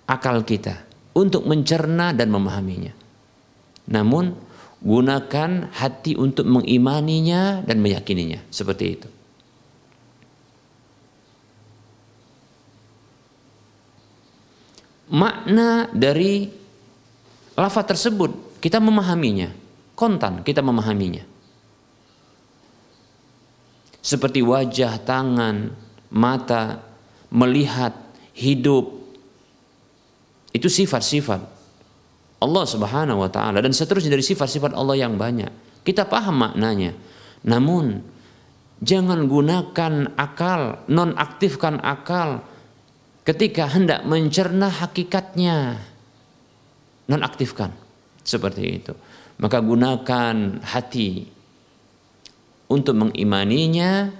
[0.06, 2.94] akal kita untuk mencerna dan memahaminya.
[3.90, 4.34] Namun
[4.82, 9.08] gunakan hati untuk mengimaninya dan meyakininya seperti itu.
[15.06, 16.50] Makna dari
[17.54, 19.54] lafaz tersebut kita memahaminya,
[19.94, 21.22] kontan kita memahaminya.
[24.02, 25.74] Seperti wajah, tangan,
[26.10, 26.82] mata,
[27.30, 27.94] melihat,
[28.34, 29.05] hidup,
[30.56, 31.40] itu sifat-sifat
[32.40, 35.84] Allah Subhanahu wa taala dan seterusnya dari sifat-sifat Allah yang banyak.
[35.84, 36.92] Kita paham maknanya.
[37.46, 38.00] Namun
[38.80, 42.44] jangan gunakan akal, nonaktifkan akal
[43.24, 45.80] ketika hendak mencerna hakikatnya.
[47.06, 47.70] Nonaktifkan
[48.26, 48.92] seperti itu.
[49.38, 51.28] Maka gunakan hati
[52.66, 54.10] untuk mengimaninya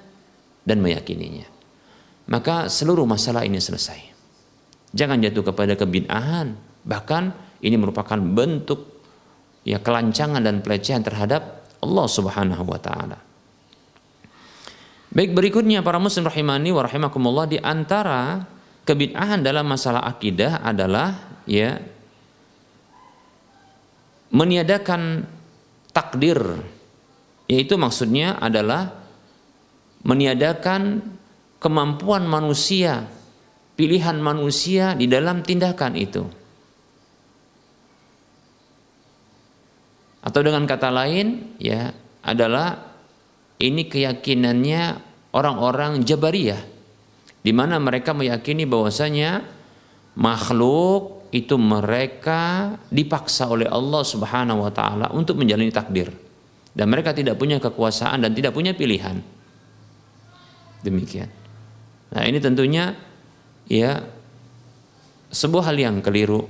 [0.63, 1.49] dan meyakininya.
[2.31, 4.16] Maka seluruh masalah ini selesai.
[4.97, 6.57] Jangan jatuh kepada kebid'ahan,
[6.89, 8.97] bahkan ini merupakan bentuk
[9.61, 13.19] ya kelancangan dan pelecehan terhadap Allah Subhanahu wa taala.
[15.13, 18.49] Baik berikutnya para muslim rahimani wa rahimakumullah di antara
[18.89, 21.77] kebid'ahan dalam masalah akidah adalah ya
[24.33, 25.25] meniadakan
[25.93, 26.41] takdir
[27.47, 28.93] yaitu maksudnya adalah
[30.03, 31.03] meniadakan
[31.63, 33.09] kemampuan manusia
[33.77, 36.25] pilihan manusia di dalam tindakan itu
[40.27, 41.95] Atau dengan kata lain ya
[42.27, 42.75] adalah
[43.63, 44.83] ini keyakinannya
[45.31, 46.59] orang-orang Jabariyah
[47.47, 49.47] di mana mereka meyakini bahwasanya
[50.19, 56.11] makhluk itu mereka dipaksa oleh Allah Subhanahu wa taala untuk menjalani takdir
[56.75, 59.23] dan mereka tidak punya kekuasaan dan tidak punya pilihan.
[60.83, 61.31] Demikian.
[62.11, 62.99] Nah, ini tentunya
[63.67, 64.07] ya
[65.31, 66.47] sebuah hal yang keliru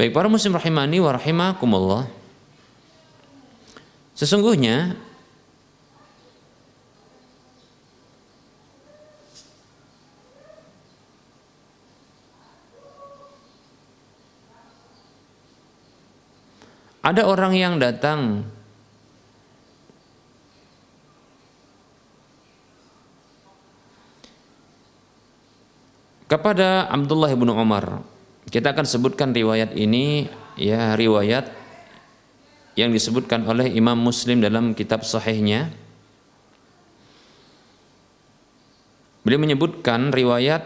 [0.00, 2.08] Baik para muslim rahimani wa rahimakumullah.
[4.16, 4.96] Sesungguhnya
[17.04, 18.48] ada orang yang datang
[26.30, 28.06] kepada Abdullah bin Umar
[28.50, 31.50] kita akan sebutkan riwayat ini ya riwayat
[32.78, 35.70] yang disebutkan oleh Imam Muslim dalam kitab sahihnya.
[39.20, 40.64] Beliau menyebutkan riwayat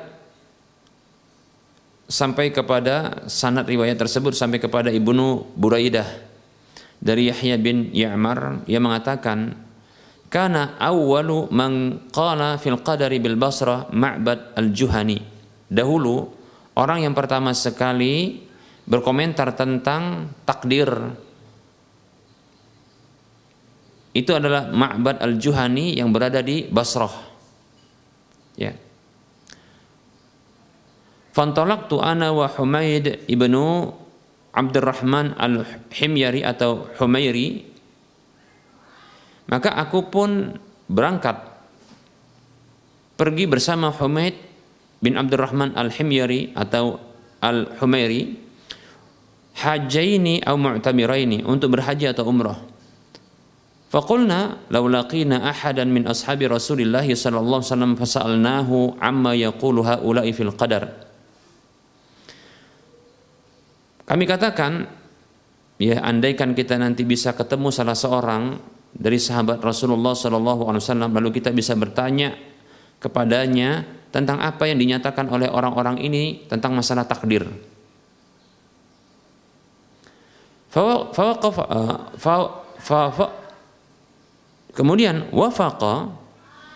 [2.06, 6.06] sampai kepada sanad riwayat tersebut sampai kepada Ibnu Buraidah
[7.02, 9.58] dari Yahya bin Ya'mar yang mengatakan
[10.30, 15.33] kana awwalu man qala fil qadari bil Basrah Ma'bad al-Juhani
[15.74, 18.42] dahulu Orang yang pertama sekali
[18.84, 20.90] berkomentar tentang takdir
[24.14, 27.14] itu adalah Ma'bad al-Juhani yang berada di Basrah.
[28.58, 28.74] Ya.
[31.34, 33.90] Fantolak tu ana wa Humaid ibnu
[34.54, 37.74] Abdurrahman al-Himyari atau Humairi
[39.50, 40.54] maka aku pun
[40.86, 41.42] berangkat
[43.18, 44.53] pergi bersama Humaid
[45.04, 46.96] bin Abdurrahman Al-Himyari atau
[47.44, 48.40] Al-Humairi
[49.60, 52.56] hajaini atau mu'tamiraini untuk berhaji atau umrah.
[53.92, 60.50] Faqulna law laqina ahadan min ashabi Rasulillah sallallahu alaihi wasallam fasalnahu amma yaqulu haula'i fil
[60.56, 60.88] qadar.
[64.08, 64.88] Kami katakan
[65.78, 68.58] ya andaikan kita nanti bisa ketemu salah seorang
[68.90, 72.34] dari sahabat Rasulullah sallallahu alaihi wasallam lalu kita bisa bertanya
[72.98, 77.42] kepadanya tentang apa yang dinyatakan oleh orang-orang ini tentang masalah takdir.
[80.74, 81.00] Eh,
[84.70, 85.94] kemudian wafaqa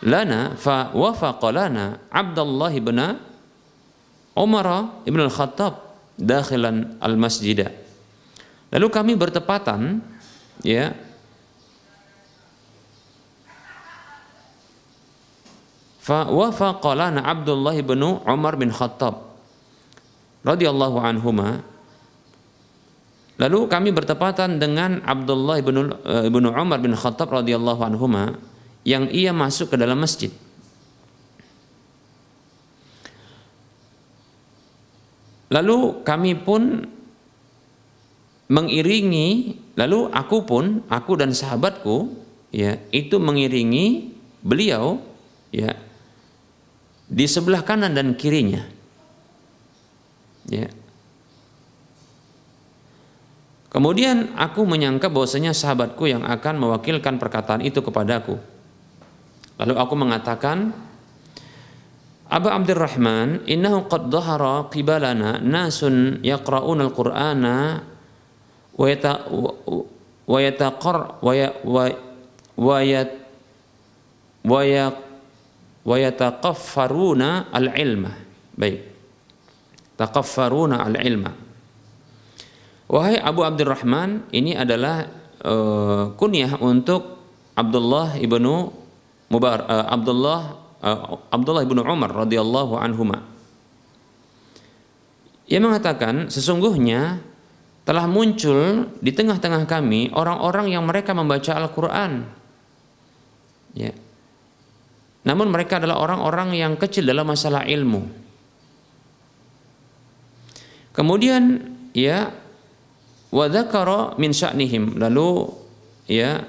[0.03, 2.99] lana fa wafaqa lana Abdullah bin
[4.35, 4.67] Umar
[5.07, 5.79] ibn al-Khattab
[6.19, 7.71] dakhilan al-masjid.
[8.75, 10.03] Lalu kami bertepatan
[10.67, 10.91] ya
[16.09, 19.29] wafaqalana Abdullah bin Umar bin Khattab
[20.43, 21.61] radhiyallahu anhuma
[23.39, 28.35] Lalu kami bertepatan dengan Abdullah bin, uh, bin Umar bin Khattab radhiyallahu anhuma
[28.83, 30.35] yang ia masuk ke dalam masjid.
[35.55, 36.91] Lalu kami pun
[38.51, 42.11] mengiringi, lalu aku pun, aku dan sahabatku,
[42.51, 44.99] ya itu mengiringi beliau,
[45.55, 45.79] ya
[47.09, 48.63] di sebelah kanan dan kirinya.
[50.49, 50.69] Ya.
[53.69, 58.41] Kemudian aku menyangka bahwasanya sahabatku yang akan mewakilkan perkataan itu kepadaku.
[59.61, 60.73] Lalu aku mengatakan,
[62.29, 67.57] Aba Abdurrahman, innahu qad dhahara qibalana nasun yaqra'una al-Qur'ana
[68.77, 69.25] wa yata
[70.29, 71.33] wa yataqar wa
[71.65, 71.85] wa
[72.57, 72.77] wa
[74.45, 74.61] wa
[75.87, 78.13] yataqaffaruna al-ilma.
[78.59, 78.81] Baik.
[79.99, 81.31] Taqaffaruna al-ilma.
[82.89, 85.05] Wahai Abu Abdurrahman, ini adalah
[85.45, 87.21] uh, kunyah untuk
[87.53, 88.73] Abdullah ibnu
[89.29, 90.41] Mubar uh, Abdullah
[90.81, 93.29] uh, Abdullah ibnu Umar radhiyallahu anhuma.
[95.49, 97.21] Ia mengatakan sesungguhnya
[97.85, 102.25] telah muncul di tengah-tengah kami orang-orang yang mereka membaca Al-Qur'an.
[103.77, 103.93] Ya.
[105.27, 108.03] Namun mereka adalah orang-orang yang kecil dalam masalah ilmu.
[110.95, 111.63] Kemudian
[111.95, 112.31] ya
[113.29, 113.47] wa
[114.19, 115.47] min sya'nihim lalu
[116.11, 116.43] ya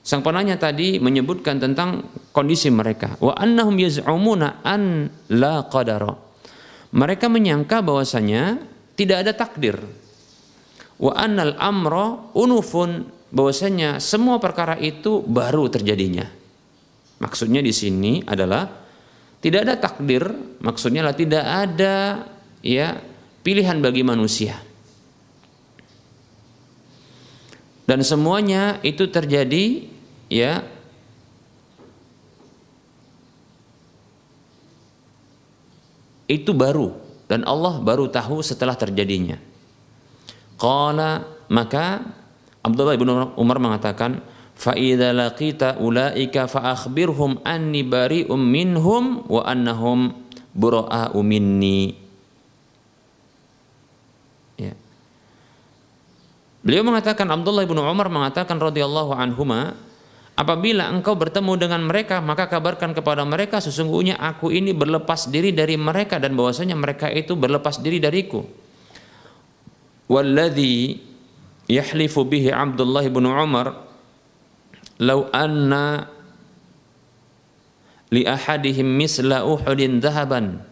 [0.00, 2.02] Sang penanya tadi menyebutkan tentang
[2.34, 3.14] kondisi mereka.
[3.22, 6.10] Wa annahum yaz'umuna an la qadara.
[6.90, 8.58] Mereka menyangka bahwasanya
[8.98, 9.78] tidak ada takdir.
[10.98, 16.26] Wa annal amra unufun bahwasanya semua perkara itu baru terjadinya.
[17.22, 18.66] Maksudnya di sini adalah
[19.40, 20.24] tidak ada takdir,
[20.60, 22.26] maksudnya lah tidak ada
[22.60, 22.98] ya
[23.40, 24.58] pilihan bagi manusia.
[27.88, 29.90] Dan semuanya itu terjadi
[30.30, 30.62] ya
[36.30, 36.94] itu baru
[37.26, 39.42] dan Allah baru tahu setelah terjadinya.
[40.54, 42.19] Qala maka
[42.60, 43.08] Abdullah bin
[43.40, 44.20] Umar mengatakan
[44.52, 50.12] fa idza laqita ulaika fa akhbirhum anni bari'um minhum wa annahum
[50.52, 51.96] bura'u minni.
[54.60, 54.76] Ya.
[56.60, 59.76] Beliau mengatakan Abdullah bin Umar mengatakan radhiyallahu anhuma
[60.40, 65.76] Apabila engkau bertemu dengan mereka, maka kabarkan kepada mereka sesungguhnya aku ini berlepas diri dari
[65.76, 68.40] mereka dan bahwasanya mereka itu berlepas diri dariku.
[70.08, 70.96] Walladhi
[71.70, 73.78] yahlifu bihi Abdullah bin Umar
[74.98, 76.10] law anna
[78.10, 80.66] li ahadihim misla uhudin dhahaban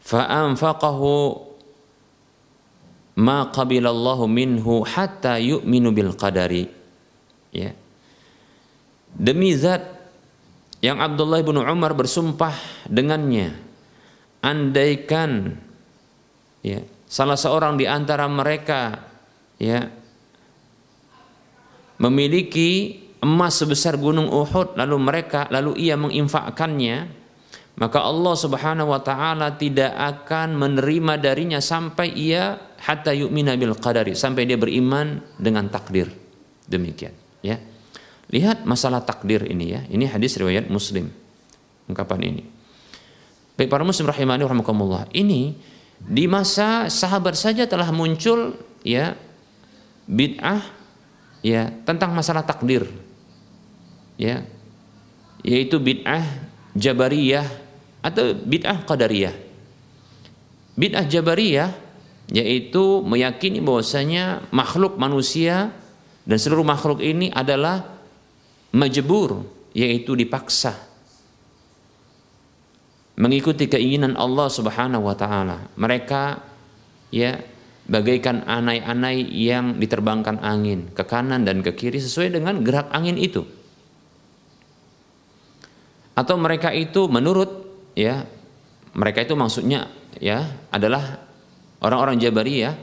[0.00, 1.36] fa anfaqahu
[3.20, 6.72] ma qabilallahu minhu hatta yu'minu bil qadari.
[7.52, 7.76] Ya.
[9.12, 9.84] Demi zat
[10.80, 12.56] yang Abdullah bin Umar bersumpah
[12.88, 13.52] dengannya,
[14.40, 15.60] andaikan
[16.64, 19.09] ya, salah seorang di antara mereka
[19.60, 19.86] ya
[22.00, 27.20] memiliki emas sebesar gunung Uhud lalu mereka lalu ia menginfakkannya
[27.76, 34.16] maka Allah Subhanahu wa taala tidak akan menerima darinya sampai ia hatta yu'mina bil qadari
[34.16, 36.08] sampai dia beriman dengan takdir
[36.64, 37.12] demikian
[37.44, 37.60] ya
[38.30, 39.82] Lihat masalah takdir ini ya.
[39.90, 41.10] Ini hadis riwayat Muslim.
[41.90, 42.42] Ungkapan ini.
[43.58, 45.10] Baik para muslim rahimani rahimakumullah.
[45.10, 45.52] Ini
[46.00, 48.56] di masa sahabat saja telah muncul
[48.86, 49.18] ya
[50.10, 50.66] bid'ah
[51.46, 52.90] ya tentang masalah takdir.
[54.18, 54.42] Ya.
[55.46, 56.26] Yaitu bid'ah
[56.74, 57.46] Jabariyah
[58.02, 59.32] atau bid'ah Qadariyah.
[60.74, 61.70] Bid'ah Jabariyah
[62.30, 65.74] yaitu meyakini bahwasanya makhluk manusia
[66.26, 67.82] dan seluruh makhluk ini adalah
[68.70, 69.42] majbur
[69.74, 70.90] yaitu dipaksa
[73.20, 75.68] mengikuti keinginan Allah Subhanahu wa taala.
[75.76, 76.40] Mereka
[77.12, 77.36] ya
[77.90, 83.42] bagaikan anai-anai yang diterbangkan angin ke kanan dan ke kiri sesuai dengan gerak angin itu.
[86.14, 87.50] Atau mereka itu menurut
[87.98, 88.22] ya
[88.94, 89.90] mereka itu maksudnya
[90.22, 91.18] ya adalah
[91.82, 92.74] orang-orang Jabariyah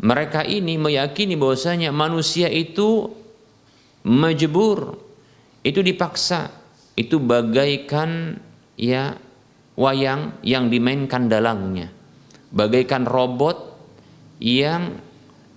[0.00, 3.08] mereka ini meyakini bahwasanya manusia itu
[4.04, 4.96] majbur
[5.60, 6.48] itu dipaksa
[6.96, 8.36] itu bagaikan
[8.80, 9.16] ya
[9.76, 11.92] wayang yang dimainkan dalangnya
[12.48, 13.69] bagaikan robot
[14.40, 14.98] yang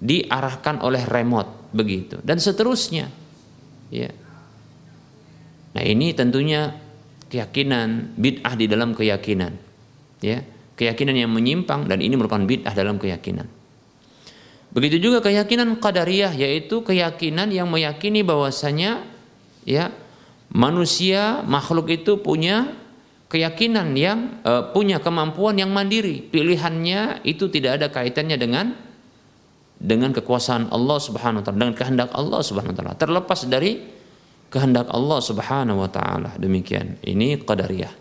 [0.03, 2.19] diarahkan oleh remote begitu.
[2.21, 3.07] Dan seterusnya.
[3.89, 4.11] Ya.
[5.73, 6.75] Nah ini tentunya
[7.31, 9.55] keyakinan bid'ah di dalam keyakinan.
[10.19, 10.43] Ya.
[10.75, 13.47] Keyakinan yang menyimpang dan ini merupakan bid'ah dalam keyakinan.
[14.73, 19.05] Begitu juga keyakinan qadariyah yaitu keyakinan yang meyakini bahwasanya
[19.69, 19.93] ya
[20.49, 22.73] manusia makhluk itu punya
[23.33, 26.21] keyakinan yang uh, punya kemampuan yang mandiri.
[26.21, 28.77] Pilihannya itu tidak ada kaitannya dengan
[29.81, 32.93] dengan kekuasaan Allah Subhanahu wa taala dengan kehendak Allah Subhanahu wa taala.
[32.93, 33.81] Terlepas dari
[34.53, 36.37] kehendak Allah Subhanahu wa taala.
[36.37, 37.01] Demikian.
[37.01, 37.93] Ini qadariyah.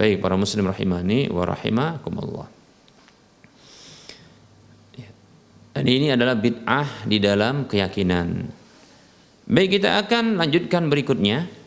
[0.00, 2.48] Baik para muslim rahimani wa rahimakumullah.
[4.96, 5.12] Ya.
[5.76, 8.48] dan ini adalah bid'ah di dalam keyakinan.
[9.44, 11.61] Baik kita akan lanjutkan berikutnya.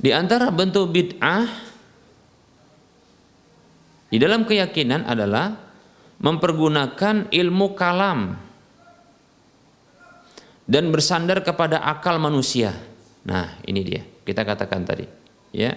[0.00, 1.44] Di antara bentuk bid'ah
[4.08, 5.54] di dalam keyakinan adalah
[6.24, 8.32] mempergunakan ilmu kalam
[10.64, 12.72] dan bersandar kepada akal manusia.
[13.28, 14.02] Nah, ini dia.
[14.24, 15.04] Kita katakan tadi,
[15.52, 15.76] ya.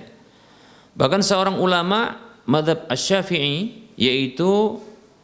[0.96, 2.16] Bahkan seorang ulama
[2.48, 4.80] madhab Asy-Syafi'i yaitu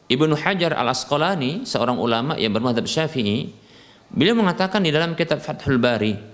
[0.09, 3.53] Ibnu Hajar Al-Asqalani, seorang ulama yang bermadhab Syafi'i,
[4.11, 6.28] beliau mengatakan di dalam kitab Fathul Bari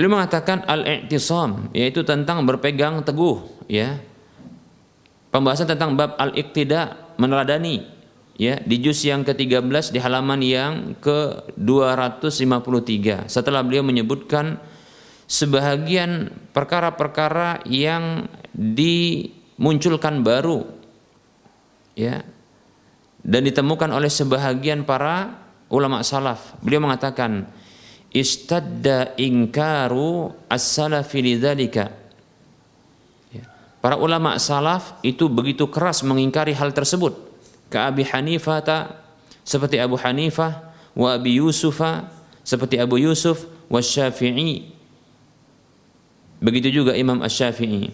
[0.00, 4.00] Beliau mengatakan al-i'tisam yaitu tentang berpegang teguh ya.
[5.28, 7.84] Pembahasan tentang bab al-iqtida meneladani
[8.40, 14.56] ya di juz yang ke-13 di halaman yang ke-253 setelah beliau menyebutkan
[15.28, 18.24] sebahagian perkara-perkara yang
[18.56, 20.64] dimunculkan baru
[21.92, 22.24] ya
[23.20, 26.56] dan ditemukan oleh sebahagian para ulama salaf.
[26.64, 27.59] Beliau mengatakan
[28.10, 31.94] istadda ingkaru as-salafi lidzalika
[33.30, 33.46] ya.
[33.78, 37.16] Para ulama salaf itu begitu keras mengingkari hal tersebut.
[37.70, 38.62] Ka Abi Hanifah
[39.46, 42.10] seperti Abu Hanifah, wa Abi Yusufa
[42.42, 44.74] seperti Abu Yusuf, wa Syafi'i.
[46.40, 47.92] Begitu juga Imam Asy-Syafi'i.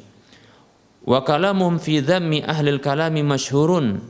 [1.06, 4.00] Wa kalamuhum fi dhammi ahli kalami masyhurun.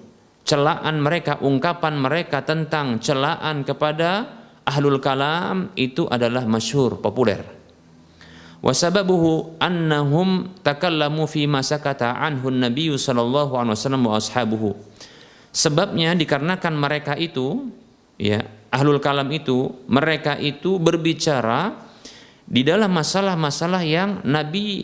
[0.46, 4.35] Celaan mereka, ungkapan mereka tentang celaan kepada
[4.66, 7.40] ahlul kalam itu adalah masyhur, populer.
[8.66, 14.74] Wasababuhu annahum takallamu fi ma sakata anhu Nabi sallallahu alaihi wasallam wa ashabuhu.
[15.54, 17.70] Sebabnya dikarenakan mereka itu
[18.18, 18.42] ya,
[18.74, 21.78] ahlul kalam itu, mereka itu berbicara
[22.42, 24.82] di dalam masalah-masalah yang Nabi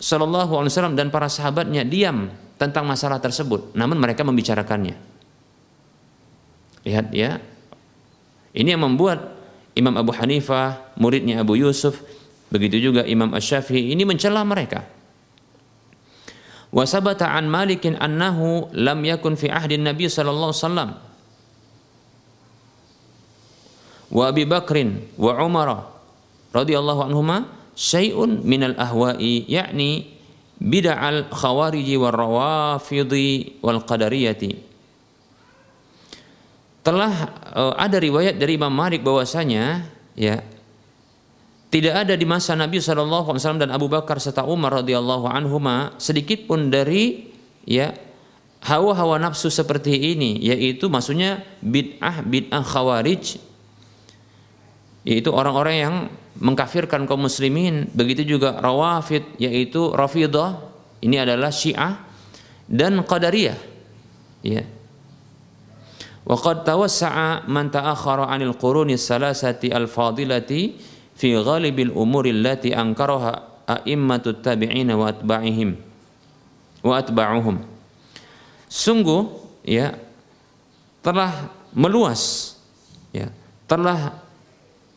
[0.00, 4.96] sallallahu alaihi wasallam dan para sahabatnya diam tentang masalah tersebut, namun mereka membicarakannya.
[6.88, 7.38] Lihat ya,
[8.58, 9.38] ini yang membuat
[9.78, 12.02] Imam Abu Hanifah, muridnya Abu Yusuf,
[12.50, 14.82] begitu juga Imam Asy-Syafi'i ini mencela mereka.
[16.74, 20.90] Wa sabata an Malikin annahu lam yakun fi ahdi Nabi sallallahu alaihi wasallam
[24.12, 25.68] wa Abi Bakrin wa Umar
[26.52, 30.12] radhiyallahu anhuma syai'un minal ahwa'i yakni
[30.60, 34.67] bid'al khawariji wal rawafidhi wal qadariyati
[36.88, 37.12] telah
[37.52, 39.84] uh, ada riwayat dari Imam Malik bahwasanya
[40.16, 40.40] ya
[41.68, 46.72] tidak ada di masa Nabi SAW dan Abu Bakar serta Umar radhiyallahu anhuma sedikit pun
[46.72, 47.28] dari
[47.68, 47.92] ya
[48.64, 53.36] hawa-hawa nafsu seperti ini yaitu maksudnya bid'ah bid'ah khawarij
[55.04, 55.94] yaitu orang-orang yang
[56.40, 60.56] mengkafirkan kaum muslimin begitu juga rawafid yaitu rafidah
[61.04, 62.00] ini adalah syiah
[62.64, 63.60] dan qadariyah
[64.40, 64.77] ya
[66.26, 70.62] وقد توسع من man عن القرون الثلاثة الفاضلة al-fadilati
[71.18, 71.28] fi
[72.26, 73.32] التي أنكرها
[73.68, 75.62] أئمة التابعين a'immatut tabi'ina
[76.84, 77.56] wa.
[78.68, 79.22] Sungguh
[79.64, 79.96] ya
[81.00, 82.54] telah meluas
[83.16, 83.32] ya
[83.64, 84.20] telah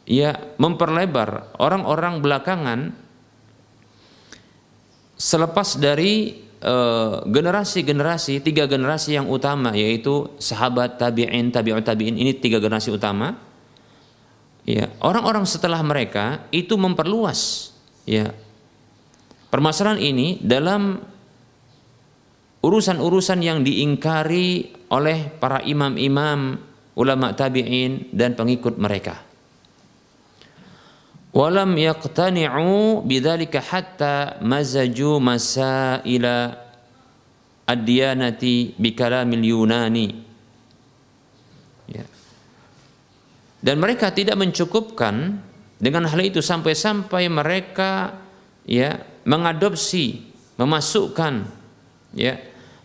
[0.04, 2.80] ya memperlebar orang-orang belakangan
[5.16, 12.62] selepas dari Eh, generasi-generasi tiga generasi yang utama yaitu sahabat tabi'in tabi'ut tabi'in ini tiga
[12.62, 13.34] generasi utama.
[14.62, 17.74] Ya orang-orang setelah mereka itu memperluas
[18.06, 18.30] ya
[19.50, 21.02] permasalahan ini dalam
[22.62, 26.62] urusan-urusan yang diingkari oleh para imam-imam
[26.94, 29.31] ulama tabi'in dan pengikut mereka
[31.32, 36.60] walam yaqtani'u bidzalika hatta mazaju masaila
[37.64, 40.08] ad-diyanati bikalamil yunani
[41.88, 42.04] ya.
[43.64, 45.40] dan mereka tidak mencukupkan
[45.80, 48.20] dengan hal itu sampai-sampai mereka
[48.68, 50.28] ya mengadopsi
[50.60, 51.48] memasukkan
[52.12, 52.38] ya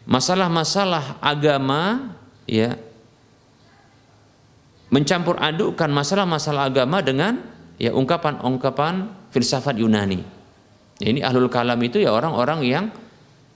[0.07, 2.14] masalah-masalah agama
[2.47, 2.78] ya
[4.86, 10.20] mencampur adukkan masalah-masalah agama dengan ya ungkapan-ungkapan filsafat Yunani.
[10.97, 12.85] Ya, ini ahlul kalam itu ya orang-orang yang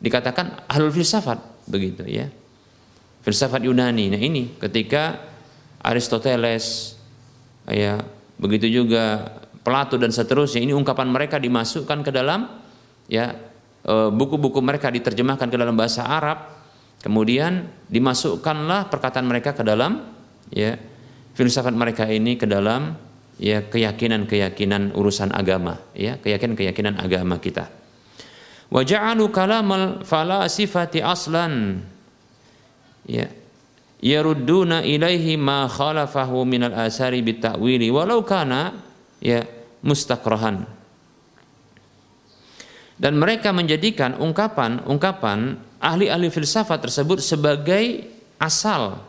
[0.00, 2.28] dikatakan ahlul filsafat begitu ya.
[3.20, 4.12] Filsafat Yunani.
[4.12, 5.20] Nah ini ketika
[5.80, 6.96] Aristoteles
[7.68, 8.00] ya
[8.40, 12.48] begitu juga Plato dan seterusnya ini ungkapan mereka dimasukkan ke dalam
[13.12, 13.36] ya
[13.84, 16.48] e, buku-buku mereka diterjemahkan ke dalam bahasa Arab
[17.04, 20.00] kemudian dimasukkanlah perkataan mereka ke dalam
[20.48, 20.80] ya
[21.36, 22.96] filsafat mereka ini ke dalam
[23.40, 25.80] ya keyakinan-keyakinan urusan agama.
[25.96, 27.72] Ya keyakinan-keyakinan agama kita.
[28.68, 31.80] Wa ja'alu kalamal falasifati aslan.
[33.08, 33.32] Ya
[34.04, 38.76] yarudduna ilaihi ma khalafahu min al asari bitawili walau kana
[39.24, 39.40] ya
[39.80, 40.68] mustakrahan.
[43.00, 48.04] Dan mereka menjadikan ungkapan-ungkapan ahli-ahli filsafat tersebut sebagai
[48.36, 49.00] asal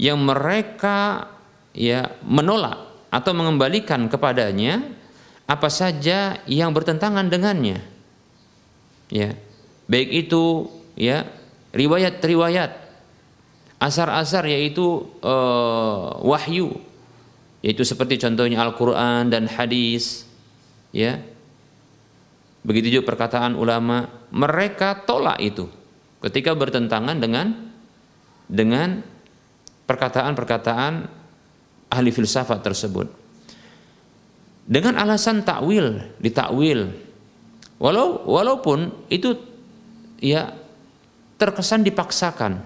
[0.00, 1.28] yang mereka
[1.76, 2.85] ya menolak
[3.16, 4.84] atau mengembalikan kepadanya
[5.48, 7.80] apa saja yang bertentangan dengannya.
[9.08, 9.32] Ya.
[9.88, 11.24] Baik itu ya
[11.72, 12.70] riwayat-riwayat
[13.80, 16.76] asar-asar yaitu uh, wahyu
[17.64, 20.26] yaitu seperti contohnya Al-Qur'an dan hadis
[20.90, 21.20] ya
[22.66, 25.70] begitu juga perkataan ulama mereka tolak itu
[26.24, 27.70] ketika bertentangan dengan
[28.50, 29.04] dengan
[29.86, 31.15] perkataan-perkataan
[31.96, 33.08] ahli filsafat tersebut
[34.68, 36.92] dengan alasan takwil ditakwil
[37.80, 39.36] walau walaupun itu
[40.20, 40.52] ya
[41.36, 42.64] terkesan dipaksakan.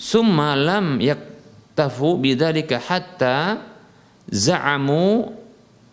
[0.00, 3.60] Summa lam yaktafu bidzalika hatta
[4.30, 5.28] za'amu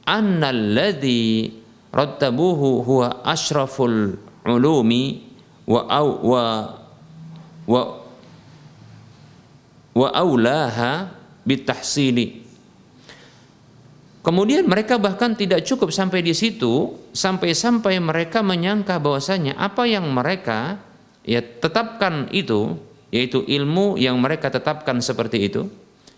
[0.07, 1.51] anna alladhi
[1.91, 4.15] rattabuhu huwa ashraful
[4.47, 5.27] ulumi
[5.67, 6.43] wa aw, wa
[7.67, 7.81] wa
[9.91, 11.11] wa aulaha
[11.47, 12.43] bitahsili
[14.27, 20.83] Kemudian mereka bahkan tidak cukup sampai di situ, sampai-sampai mereka menyangka bahwasanya apa yang mereka
[21.23, 22.75] ya tetapkan itu
[23.07, 25.71] yaitu ilmu yang mereka tetapkan seperti itu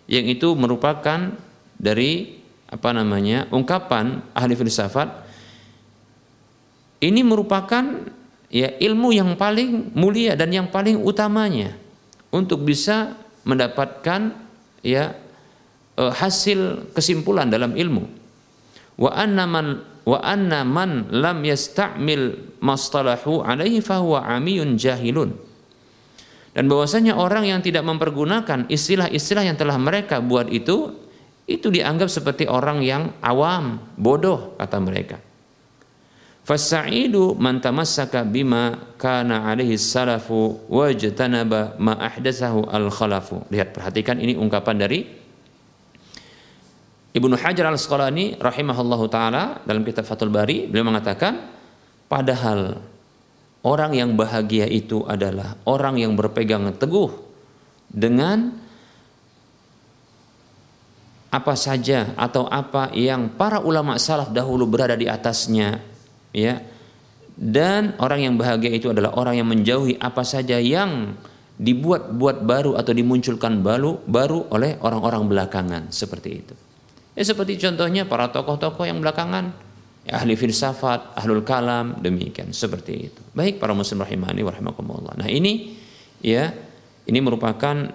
[0.09, 1.37] yang itu merupakan
[1.77, 5.09] dari apa namanya ungkapan ahli filsafat
[7.05, 8.09] ini merupakan
[8.49, 11.77] ya ilmu yang paling mulia dan yang paling utamanya
[12.33, 13.13] untuk bisa
[13.45, 14.48] mendapatkan
[14.85, 15.15] ya
[15.97, 18.03] eh, hasil kesimpulan dalam ilmu
[18.99, 25.35] wa anna man wa anna man lam yasta'mil mastalahu alaihi fahuwa amiyun jahilun
[26.53, 30.91] dan bahwasanya orang yang tidak mempergunakan istilah-istilah yang telah mereka buat itu
[31.49, 35.17] itu dianggap seperti orang yang awam, bodoh kata mereka.
[36.49, 43.45] Fasaidu man tamassaka bima kana alaihi salafu wajtanaba ma ahdatsahu al khalafu.
[43.53, 45.05] Lihat perhatikan ini ungkapan dari
[47.13, 51.53] Ibnu Hajar al-Asqalani rahimahullahu taala dalam kitab Fathul Bari beliau mengatakan
[52.09, 52.81] padahal
[53.61, 57.13] orang yang bahagia itu adalah orang yang berpegang teguh
[57.93, 58.57] dengan
[61.29, 65.88] apa saja atau apa yang para ulama salaf dahulu berada di atasnya
[66.35, 66.61] ya
[67.39, 71.15] dan orang yang bahagia itu adalah orang yang menjauhi apa saja yang
[71.59, 76.55] dibuat-buat baru atau dimunculkan baru baru oleh orang-orang belakangan seperti itu.
[77.15, 79.51] Ya seperti contohnya para tokoh-tokoh yang belakangan
[80.07, 83.21] ya, ahli filsafat, ahlul kalam demikian seperti itu.
[83.35, 85.19] Baik para muslim rahimani warahmatullah.
[85.19, 85.79] Nah, ini
[86.23, 86.51] ya
[87.07, 87.91] ini merupakan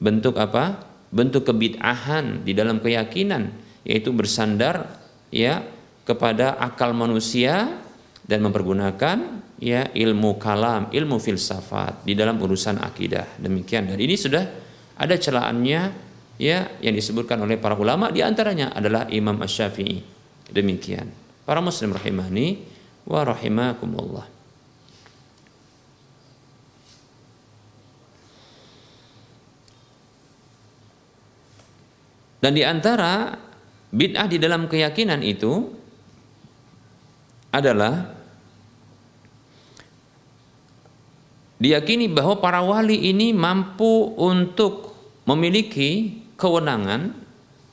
[0.00, 0.88] bentuk apa?
[1.12, 3.52] Bentuk kebid'ahan di dalam keyakinan
[3.84, 5.64] yaitu bersandar ya
[6.02, 7.78] kepada akal manusia
[8.22, 13.38] dan mempergunakan ya ilmu kalam, ilmu filsafat di dalam urusan akidah.
[13.38, 14.44] Demikian dan ini sudah
[14.98, 15.80] ada celaannya
[16.38, 20.02] ya yang disebutkan oleh para ulama di antaranya adalah Imam Asy-Syafi'i.
[20.50, 21.06] Demikian.
[21.46, 22.62] Para muslim rahimani
[23.06, 24.26] wa rahimakumullah.
[32.42, 33.38] Dan di antara
[33.94, 35.81] bid'ah di dalam keyakinan itu
[37.52, 38.10] adalah
[41.62, 44.96] diyakini bahwa para wali ini mampu untuk
[45.28, 47.14] memiliki kewenangan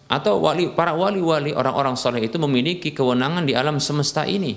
[0.10, 4.54] atau wali para wali-wali orang-orang soleh itu memiliki kewenangan di alam semesta ini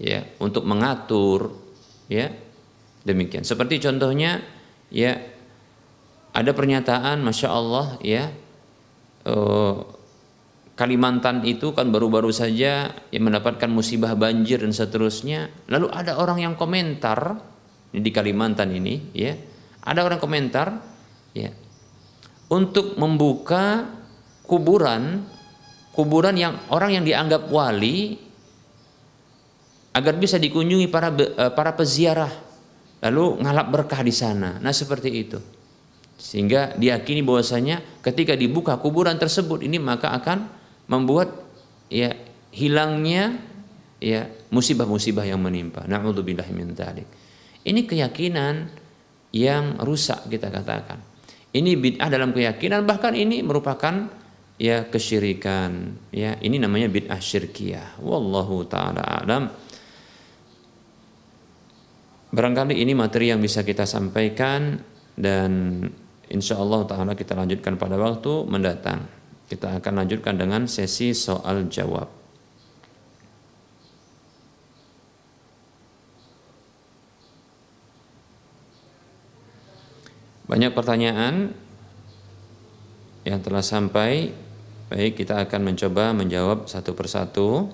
[0.00, 1.52] ya untuk mengatur
[2.08, 2.32] ya.
[3.00, 3.48] Demikian.
[3.48, 4.44] Seperti contohnya
[4.92, 5.16] ya
[6.36, 8.28] ada pernyataan masya Allah ya
[9.24, 9.76] eh,
[10.80, 16.54] Kalimantan itu kan baru-baru saja yang mendapatkan musibah banjir dan seterusnya lalu ada orang yang
[16.56, 17.36] komentar
[17.92, 19.36] di Kalimantan ini ya
[19.84, 20.80] ada orang komentar
[21.36, 21.52] ya
[22.48, 23.92] untuk membuka
[24.48, 25.28] kuburan
[25.92, 28.16] kuburan yang orang yang dianggap wali
[29.92, 32.30] agar bisa dikunjungi para eh, para peziarah
[33.00, 34.60] lalu ngalap berkah di sana.
[34.60, 35.38] Nah, seperti itu.
[36.20, 40.59] Sehingga diyakini bahwasanya ketika dibuka kuburan tersebut ini maka akan
[40.90, 41.30] membuat
[41.86, 42.10] ya
[42.50, 43.38] hilangnya
[44.02, 45.86] ya musibah-musibah yang menimpa.
[45.86, 46.74] Nauzubillahi min.
[47.60, 48.54] Ini keyakinan
[49.30, 50.98] yang rusak kita katakan.
[51.50, 54.10] Ini bid'ah dalam keyakinan bahkan ini merupakan
[54.58, 55.94] ya kesyirikan.
[56.10, 58.02] Ya, ini namanya bid'ah syirkiyah.
[58.02, 59.50] Wallahu taala alam.
[62.30, 64.78] Barangkali ini materi yang bisa kita sampaikan
[65.18, 65.82] dan
[66.30, 69.19] insya Allah taala kita lanjutkan pada waktu mendatang.
[69.50, 72.06] Kita akan lanjutkan dengan sesi soal jawab.
[80.46, 81.50] Banyak pertanyaan
[83.26, 84.30] yang telah sampai.
[84.90, 87.70] Baik, kita akan mencoba menjawab satu persatu.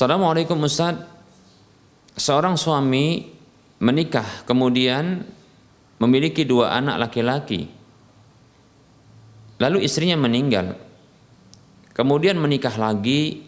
[0.00, 0.96] Assalamualaikum Ustaz.
[2.16, 3.36] Seorang suami
[3.84, 5.28] menikah kemudian
[6.00, 7.68] memiliki dua anak laki-laki.
[9.60, 10.72] Lalu istrinya meninggal.
[11.92, 13.44] Kemudian menikah lagi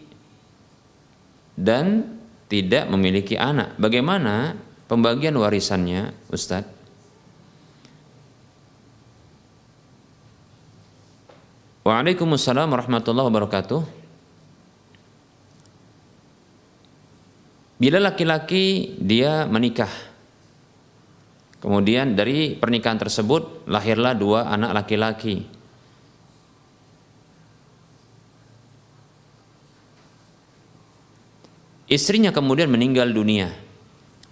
[1.57, 3.73] Dan tidak memiliki anak.
[3.81, 4.53] Bagaimana
[4.85, 6.69] pembagian warisannya Ustaz?
[11.81, 14.02] Waalaikumsalam warahmatullahi wabarakatuh
[17.77, 19.89] Bila laki-laki dia menikah,
[21.59, 25.43] kemudian dari pernikahan tersebut lahirlah dua anak laki-laki.
[31.89, 33.53] Istrinya kemudian meninggal dunia.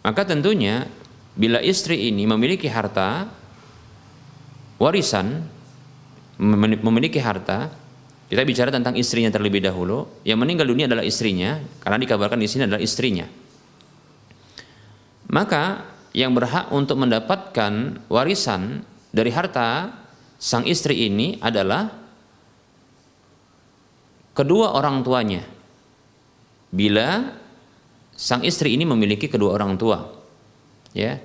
[0.01, 0.89] Maka tentunya
[1.37, 3.29] bila istri ini memiliki harta
[4.81, 5.45] warisan
[6.41, 7.69] memiliki harta
[8.31, 12.63] kita bicara tentang istrinya terlebih dahulu yang meninggal dunia adalah istrinya karena dikabarkan di sini
[12.63, 13.27] adalah istrinya
[15.31, 18.83] maka yang berhak untuk mendapatkan warisan
[19.15, 19.95] dari harta
[20.35, 21.87] sang istri ini adalah
[24.35, 25.43] kedua orang tuanya.
[26.71, 27.31] Bila
[28.15, 30.07] sang istri ini memiliki kedua orang tua.
[30.91, 31.19] Ya.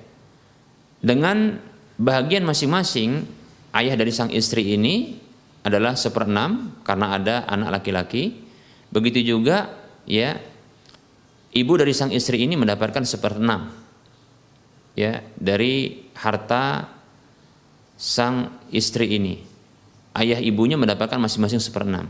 [1.03, 1.59] Dengan
[1.99, 3.27] bahagian masing-masing
[3.75, 5.19] ayah dari sang istri ini
[5.67, 8.47] adalah seperenam karena ada anak laki-laki.
[8.87, 9.67] Begitu juga
[10.07, 10.39] ya
[11.51, 13.67] ibu dari sang istri ini mendapatkan seperenam
[14.95, 16.87] ya dari harta
[17.99, 19.35] sang istri ini.
[20.17, 22.09] Ayah ibunya mendapatkan masing-masing seperenam.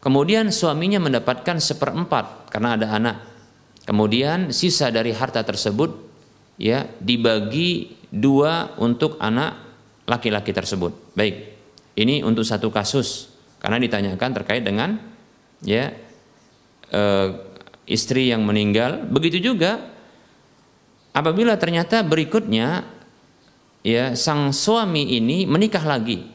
[0.00, 3.16] Kemudian suaminya mendapatkan seperempat karena ada anak.
[3.84, 5.92] Kemudian sisa dari harta tersebut
[6.56, 9.60] ya dibagi dua untuk anak
[10.08, 11.12] laki-laki tersebut.
[11.12, 11.53] Baik,
[11.94, 13.30] ini untuk satu kasus
[13.62, 14.98] karena ditanyakan terkait dengan
[15.62, 15.94] ya
[16.90, 17.02] e,
[17.86, 19.06] istri yang meninggal.
[19.08, 19.94] Begitu juga
[21.14, 22.82] Apabila ternyata berikutnya
[23.86, 26.26] ya sang suami ini menikah lagi.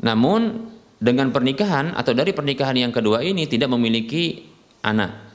[0.00, 4.40] Namun dengan pernikahan atau dari pernikahan yang kedua ini tidak memiliki
[4.80, 5.28] anak.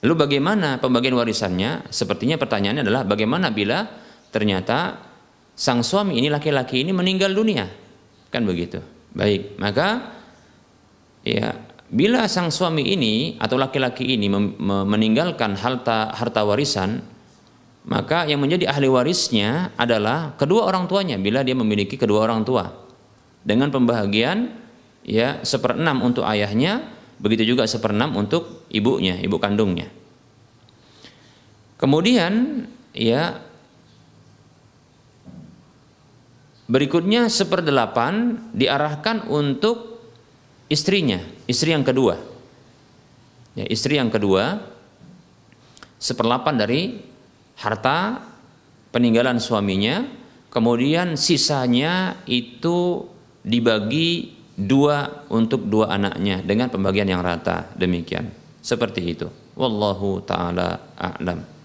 [0.00, 1.92] Lalu bagaimana pembagian warisannya?
[1.92, 3.84] Sepertinya pertanyaannya adalah bagaimana bila
[4.32, 4.96] ternyata
[5.56, 7.64] sang suami ini laki-laki ini meninggal dunia?
[8.28, 8.84] Kan begitu.
[9.16, 10.12] Baik, maka
[11.24, 11.56] ya
[11.88, 14.28] bila sang suami ini atau laki-laki ini
[14.60, 17.00] meninggalkan harta harta warisan,
[17.88, 22.68] maka yang menjadi ahli warisnya adalah kedua orang tuanya bila dia memiliki kedua orang tua.
[23.46, 24.52] Dengan pembahagian
[25.06, 26.82] ya seperenam untuk ayahnya,
[27.22, 29.86] begitu juga seperenam untuk ibunya, ibu kandungnya.
[31.78, 33.45] Kemudian ya
[36.66, 40.02] berikutnya seperdelapan diarahkan untuk
[40.66, 42.18] istrinya, istri yang kedua.
[43.56, 44.60] Ya, istri yang kedua
[45.96, 47.00] seperlapan dari
[47.56, 48.20] harta
[48.92, 50.04] peninggalan suaminya,
[50.52, 53.08] kemudian sisanya itu
[53.40, 58.28] dibagi dua untuk dua anaknya dengan pembagian yang rata demikian.
[58.60, 59.28] Seperti itu.
[59.56, 61.55] Wallahu taala a'lam.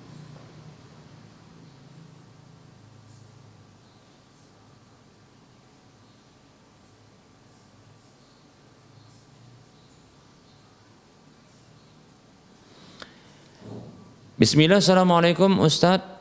[14.41, 16.17] Bismillah, Assalamualaikum Ustadz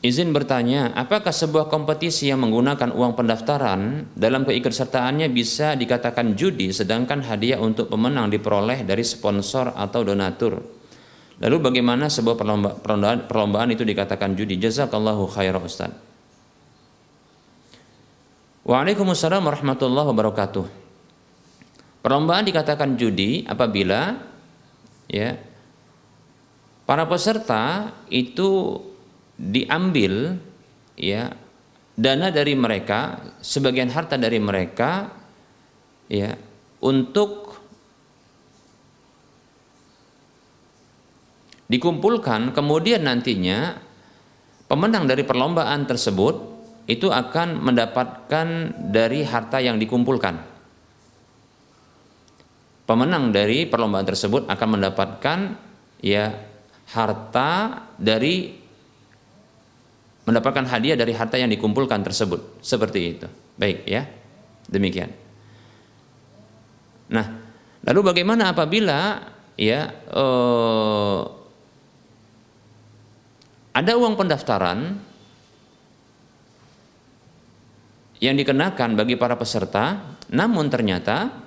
[0.00, 7.20] Izin bertanya, apakah sebuah kompetisi yang menggunakan uang pendaftaran dalam keikutsertaannya bisa dikatakan judi sedangkan
[7.20, 10.64] hadiah untuk pemenang diperoleh dari sponsor atau donatur?
[11.44, 14.56] Lalu bagaimana sebuah perlombaan, perlombaan itu dikatakan judi?
[14.56, 15.92] Jazakallahu khairan Ustaz.
[18.64, 20.64] Waalaikumsalam warahmatullahi wabarakatuh.
[22.00, 24.24] Perlombaan dikatakan judi apabila
[25.12, 25.36] ya
[26.86, 28.80] para peserta itu
[29.36, 30.38] diambil
[30.96, 31.34] ya
[31.98, 35.10] dana dari mereka sebagian harta dari mereka
[36.06, 36.32] ya
[36.80, 37.58] untuk
[41.66, 42.54] dikumpulkan.
[42.54, 43.74] Kemudian nantinya
[44.70, 46.56] pemenang dari perlombaan tersebut
[46.86, 48.46] itu akan mendapatkan
[48.94, 50.54] dari harta yang dikumpulkan.
[52.86, 55.38] Pemenang dari perlombaan tersebut akan mendapatkan
[55.98, 56.45] ya
[56.90, 58.54] harta dari
[60.26, 62.62] mendapatkan hadiah dari harta yang dikumpulkan tersebut.
[62.62, 63.26] Seperti itu.
[63.58, 64.06] Baik ya.
[64.66, 65.10] Demikian.
[67.10, 67.26] Nah
[67.86, 69.22] lalu bagaimana apabila
[69.54, 71.20] ya eh,
[73.76, 74.78] ada uang pendaftaran
[78.18, 81.45] yang dikenakan bagi para peserta namun ternyata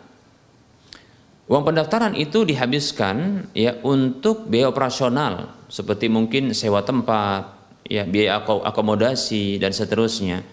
[1.49, 7.49] Uang pendaftaran itu dihabiskan ya untuk biaya operasional seperti mungkin sewa tempat,
[7.89, 10.45] ya biaya akomodasi dan seterusnya.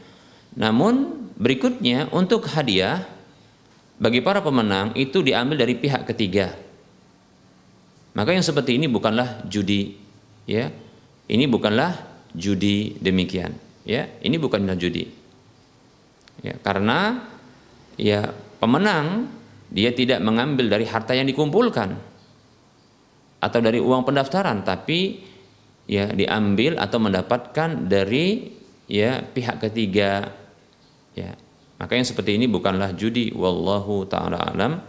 [0.57, 3.05] Namun berikutnya untuk hadiah
[4.01, 6.57] bagi para pemenang itu diambil dari pihak ketiga.
[8.17, 10.01] Maka yang seperti ini bukanlah judi,
[10.49, 10.73] ya.
[11.29, 11.93] Ini bukanlah
[12.33, 13.53] judi demikian,
[13.85, 14.09] ya.
[14.25, 15.05] Ini bukanlah judi.
[16.41, 17.29] Ya, karena
[18.01, 19.29] ya pemenang
[19.71, 21.99] dia tidak mengambil dari harta yang dikumpulkan
[23.43, 25.23] atau dari uang pendaftaran tapi
[25.87, 28.51] ya diambil atau mendapatkan dari
[28.91, 30.31] ya pihak ketiga
[31.15, 31.35] ya.
[31.77, 34.81] Maka yang seperti ini bukanlah judi wallahu taala alam.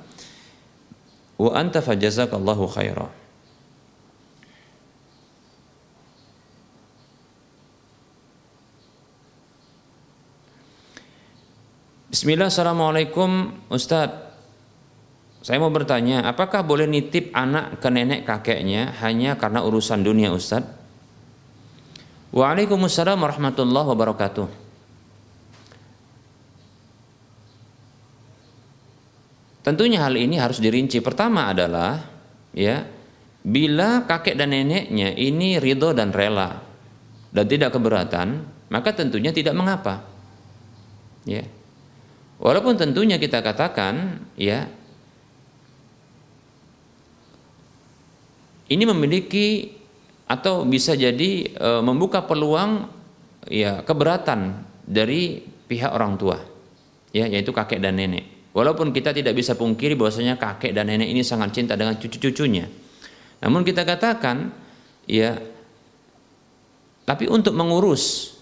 [1.38, 3.12] Wa anta fajazakallahu khairah
[12.08, 14.27] Bismillah, Assalamualaikum Ustadz
[15.42, 20.66] saya mau bertanya, apakah boleh nitip anak ke nenek kakeknya hanya karena urusan dunia Ustaz?
[22.36, 24.48] Waalaikumsalam warahmatullahi wabarakatuh.
[29.64, 31.04] Tentunya hal ini harus dirinci.
[31.04, 32.00] Pertama adalah
[32.56, 32.88] ya,
[33.44, 36.64] bila kakek dan neneknya ini ridho dan rela
[37.32, 40.08] dan tidak keberatan, maka tentunya tidak mengapa.
[41.28, 41.44] Ya.
[42.40, 44.72] Walaupun tentunya kita katakan ya
[48.68, 49.72] ini memiliki
[50.28, 52.92] atau bisa jadi e, membuka peluang
[53.48, 56.38] ya keberatan dari pihak orang tua
[57.16, 58.52] ya yaitu kakek dan nenek.
[58.52, 62.68] Walaupun kita tidak bisa pungkiri bahwasanya kakek dan nenek ini sangat cinta dengan cucu-cucunya.
[63.40, 64.52] Namun kita katakan
[65.08, 65.40] ya
[67.08, 68.36] tapi untuk mengurus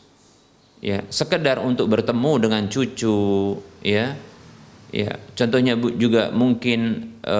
[0.81, 3.17] ya sekedar untuk bertemu dengan cucu
[3.85, 4.17] ya
[4.95, 7.37] ya contohnya juga mungkin e,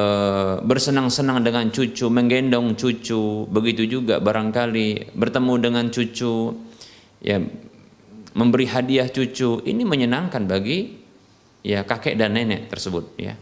[0.60, 6.52] bersenang-senang dengan cucu menggendong cucu begitu juga barangkali bertemu dengan cucu
[7.24, 7.40] ya
[8.36, 11.00] memberi hadiah cucu ini menyenangkan bagi
[11.66, 13.34] ya kakek dan nenek tersebut ya.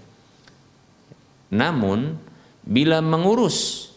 [1.52, 2.16] Namun
[2.64, 3.90] bila mengurus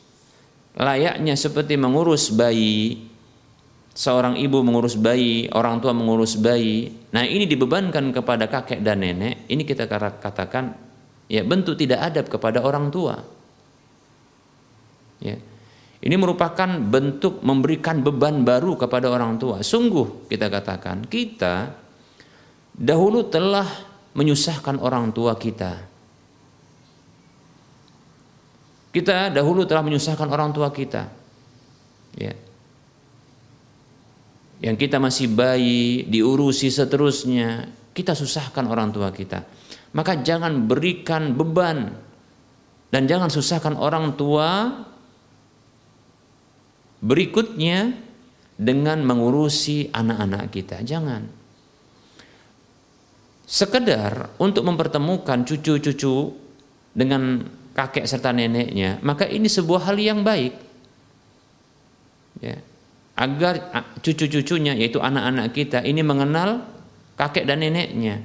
[0.74, 3.05] layaknya seperti mengurus bayi
[3.96, 6.92] seorang ibu mengurus bayi, orang tua mengurus bayi.
[7.16, 9.48] Nah, ini dibebankan kepada kakek dan nenek.
[9.48, 10.76] Ini kita katakan
[11.32, 13.16] ya bentuk tidak adab kepada orang tua.
[15.24, 15.40] Ya.
[15.96, 19.64] Ini merupakan bentuk memberikan beban baru kepada orang tua.
[19.64, 21.72] Sungguh kita katakan, kita
[22.76, 23.64] dahulu telah
[24.12, 25.72] menyusahkan orang tua kita.
[28.92, 31.08] Kita dahulu telah menyusahkan orang tua kita.
[32.16, 32.45] Ya
[34.60, 39.44] yang kita masih bayi, diurusi seterusnya, kita susahkan orang tua kita.
[39.92, 41.92] Maka jangan berikan beban
[42.92, 44.72] dan jangan susahkan orang tua
[47.04, 47.96] berikutnya
[48.56, 50.80] dengan mengurusi anak-anak kita.
[50.80, 51.28] Jangan.
[53.46, 56.34] Sekedar untuk mempertemukan cucu-cucu
[56.96, 57.44] dengan
[57.76, 60.56] kakek serta neneknya, maka ini sebuah hal yang baik.
[62.40, 62.58] Ya
[63.16, 63.72] agar
[64.04, 66.68] cucu-cucunya yaitu anak-anak kita ini mengenal
[67.16, 68.20] kakek dan neneknya.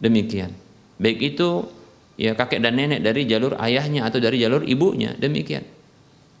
[0.00, 0.52] Demikian.
[0.96, 1.68] Baik itu
[2.16, 5.64] ya kakek dan nenek dari jalur ayahnya atau dari jalur ibunya, demikian.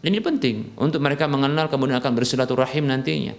[0.00, 3.36] Ini penting untuk mereka mengenal kemudian akan bersilaturahim nantinya.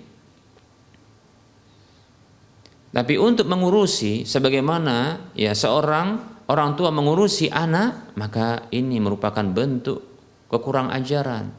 [2.93, 10.01] Tapi untuk mengurusi sebagaimana ya seorang orang tua mengurusi anak, maka ini merupakan bentuk
[10.49, 11.51] kekurang ajaran.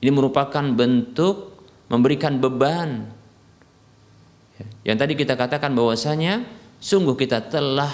[0.00, 1.49] Ini merupakan bentuk
[1.90, 3.10] memberikan beban.
[4.86, 6.46] Yang tadi kita katakan bahwasanya
[6.78, 7.90] sungguh kita telah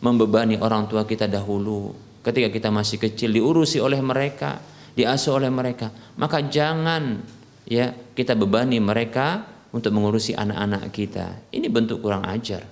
[0.00, 1.92] membebani orang tua kita dahulu
[2.24, 4.58] ketika kita masih kecil diurusi oleh mereka,
[4.96, 5.92] diasuh oleh mereka.
[6.16, 7.20] Maka jangan
[7.68, 11.52] ya kita bebani mereka untuk mengurusi anak-anak kita.
[11.52, 12.66] Ini bentuk kurang ajar.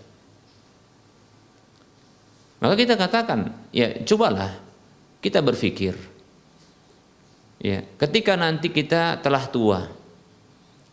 [2.59, 4.59] Maka kita katakan, ya cobalah
[5.23, 5.95] kita berpikir.
[7.59, 9.91] Ya, ketika nanti kita telah tua,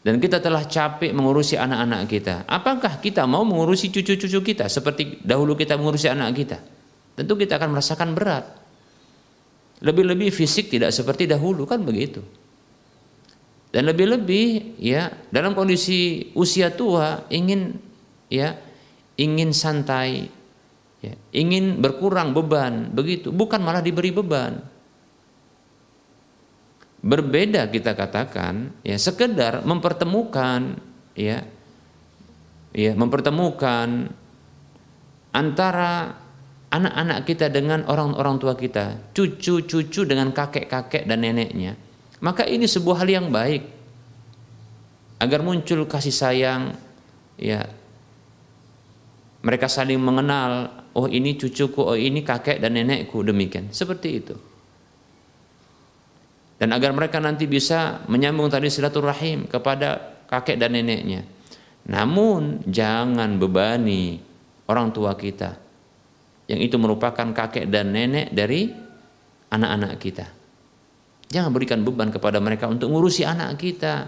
[0.06, 2.36] dan kita telah capek mengurusi anak-anak kita.
[2.46, 6.62] Apakah kita mau mengurusi cucu-cucu kita seperti dahulu kita mengurusi anak kita?
[7.18, 8.46] Tentu kita akan merasakan berat.
[9.82, 12.22] Lebih-lebih fisik tidak seperti dahulu kan begitu.
[13.74, 17.74] Dan lebih-lebih ya dalam kondisi usia tua ingin
[18.30, 18.56] ya
[19.18, 20.30] ingin santai,
[21.02, 24.75] ya, ingin berkurang beban begitu, bukan malah diberi beban.
[27.06, 30.74] Berbeda kita katakan ya sekedar mempertemukan
[31.14, 31.46] ya
[32.74, 34.10] ya mempertemukan
[35.30, 36.18] antara
[36.74, 41.78] anak-anak kita dengan orang-orang tua kita, cucu-cucu dengan kakek-kakek dan neneknya.
[42.26, 43.62] Maka ini sebuah hal yang baik
[45.22, 46.74] agar muncul kasih sayang
[47.38, 47.70] ya.
[49.46, 53.70] Mereka saling mengenal oh ini cucuku oh ini kakek dan nenekku demikian.
[53.70, 54.55] Seperti itu
[56.56, 61.24] dan agar mereka nanti bisa menyambung tadi silaturahim kepada kakek dan neneknya
[61.86, 64.20] namun jangan bebani
[64.72, 65.58] orang tua kita
[66.50, 68.70] yang itu merupakan kakek dan nenek dari
[69.50, 70.26] anak-anak kita
[71.36, 74.08] Jangan berikan beban kepada mereka untuk ngurusi anak kita.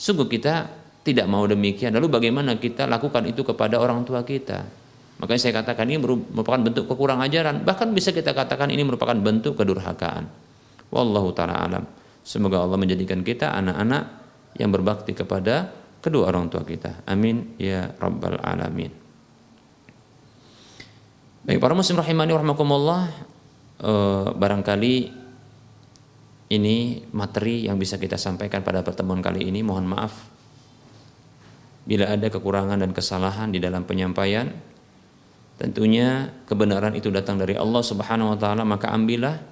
[0.00, 0.66] Sungguh kita
[1.04, 1.92] tidak mau demikian.
[1.92, 4.64] Lalu bagaimana kita lakukan itu kepada orang tua kita?
[5.20, 7.62] Makanya saya katakan ini merupakan bentuk kekurang ajaran.
[7.62, 10.26] Bahkan bisa kita katakan ini merupakan bentuk kedurhakaan.
[10.92, 11.84] Wallahu ta'ala alam.
[12.22, 14.04] Semoga Allah menjadikan kita anak-anak
[14.60, 15.72] yang berbakti kepada
[16.04, 17.02] kedua orang tua kita.
[17.08, 18.92] Amin ya rabbal alamin.
[21.42, 23.02] Baik para muslim rahimani warahmatullah
[23.82, 24.94] eh, barangkali
[26.52, 29.64] ini materi yang bisa kita sampaikan pada pertemuan kali ini.
[29.64, 30.14] Mohon maaf
[31.82, 34.52] bila ada kekurangan dan kesalahan di dalam penyampaian.
[35.58, 39.51] Tentunya kebenaran itu datang dari Allah Subhanahu wa taala, maka ambillah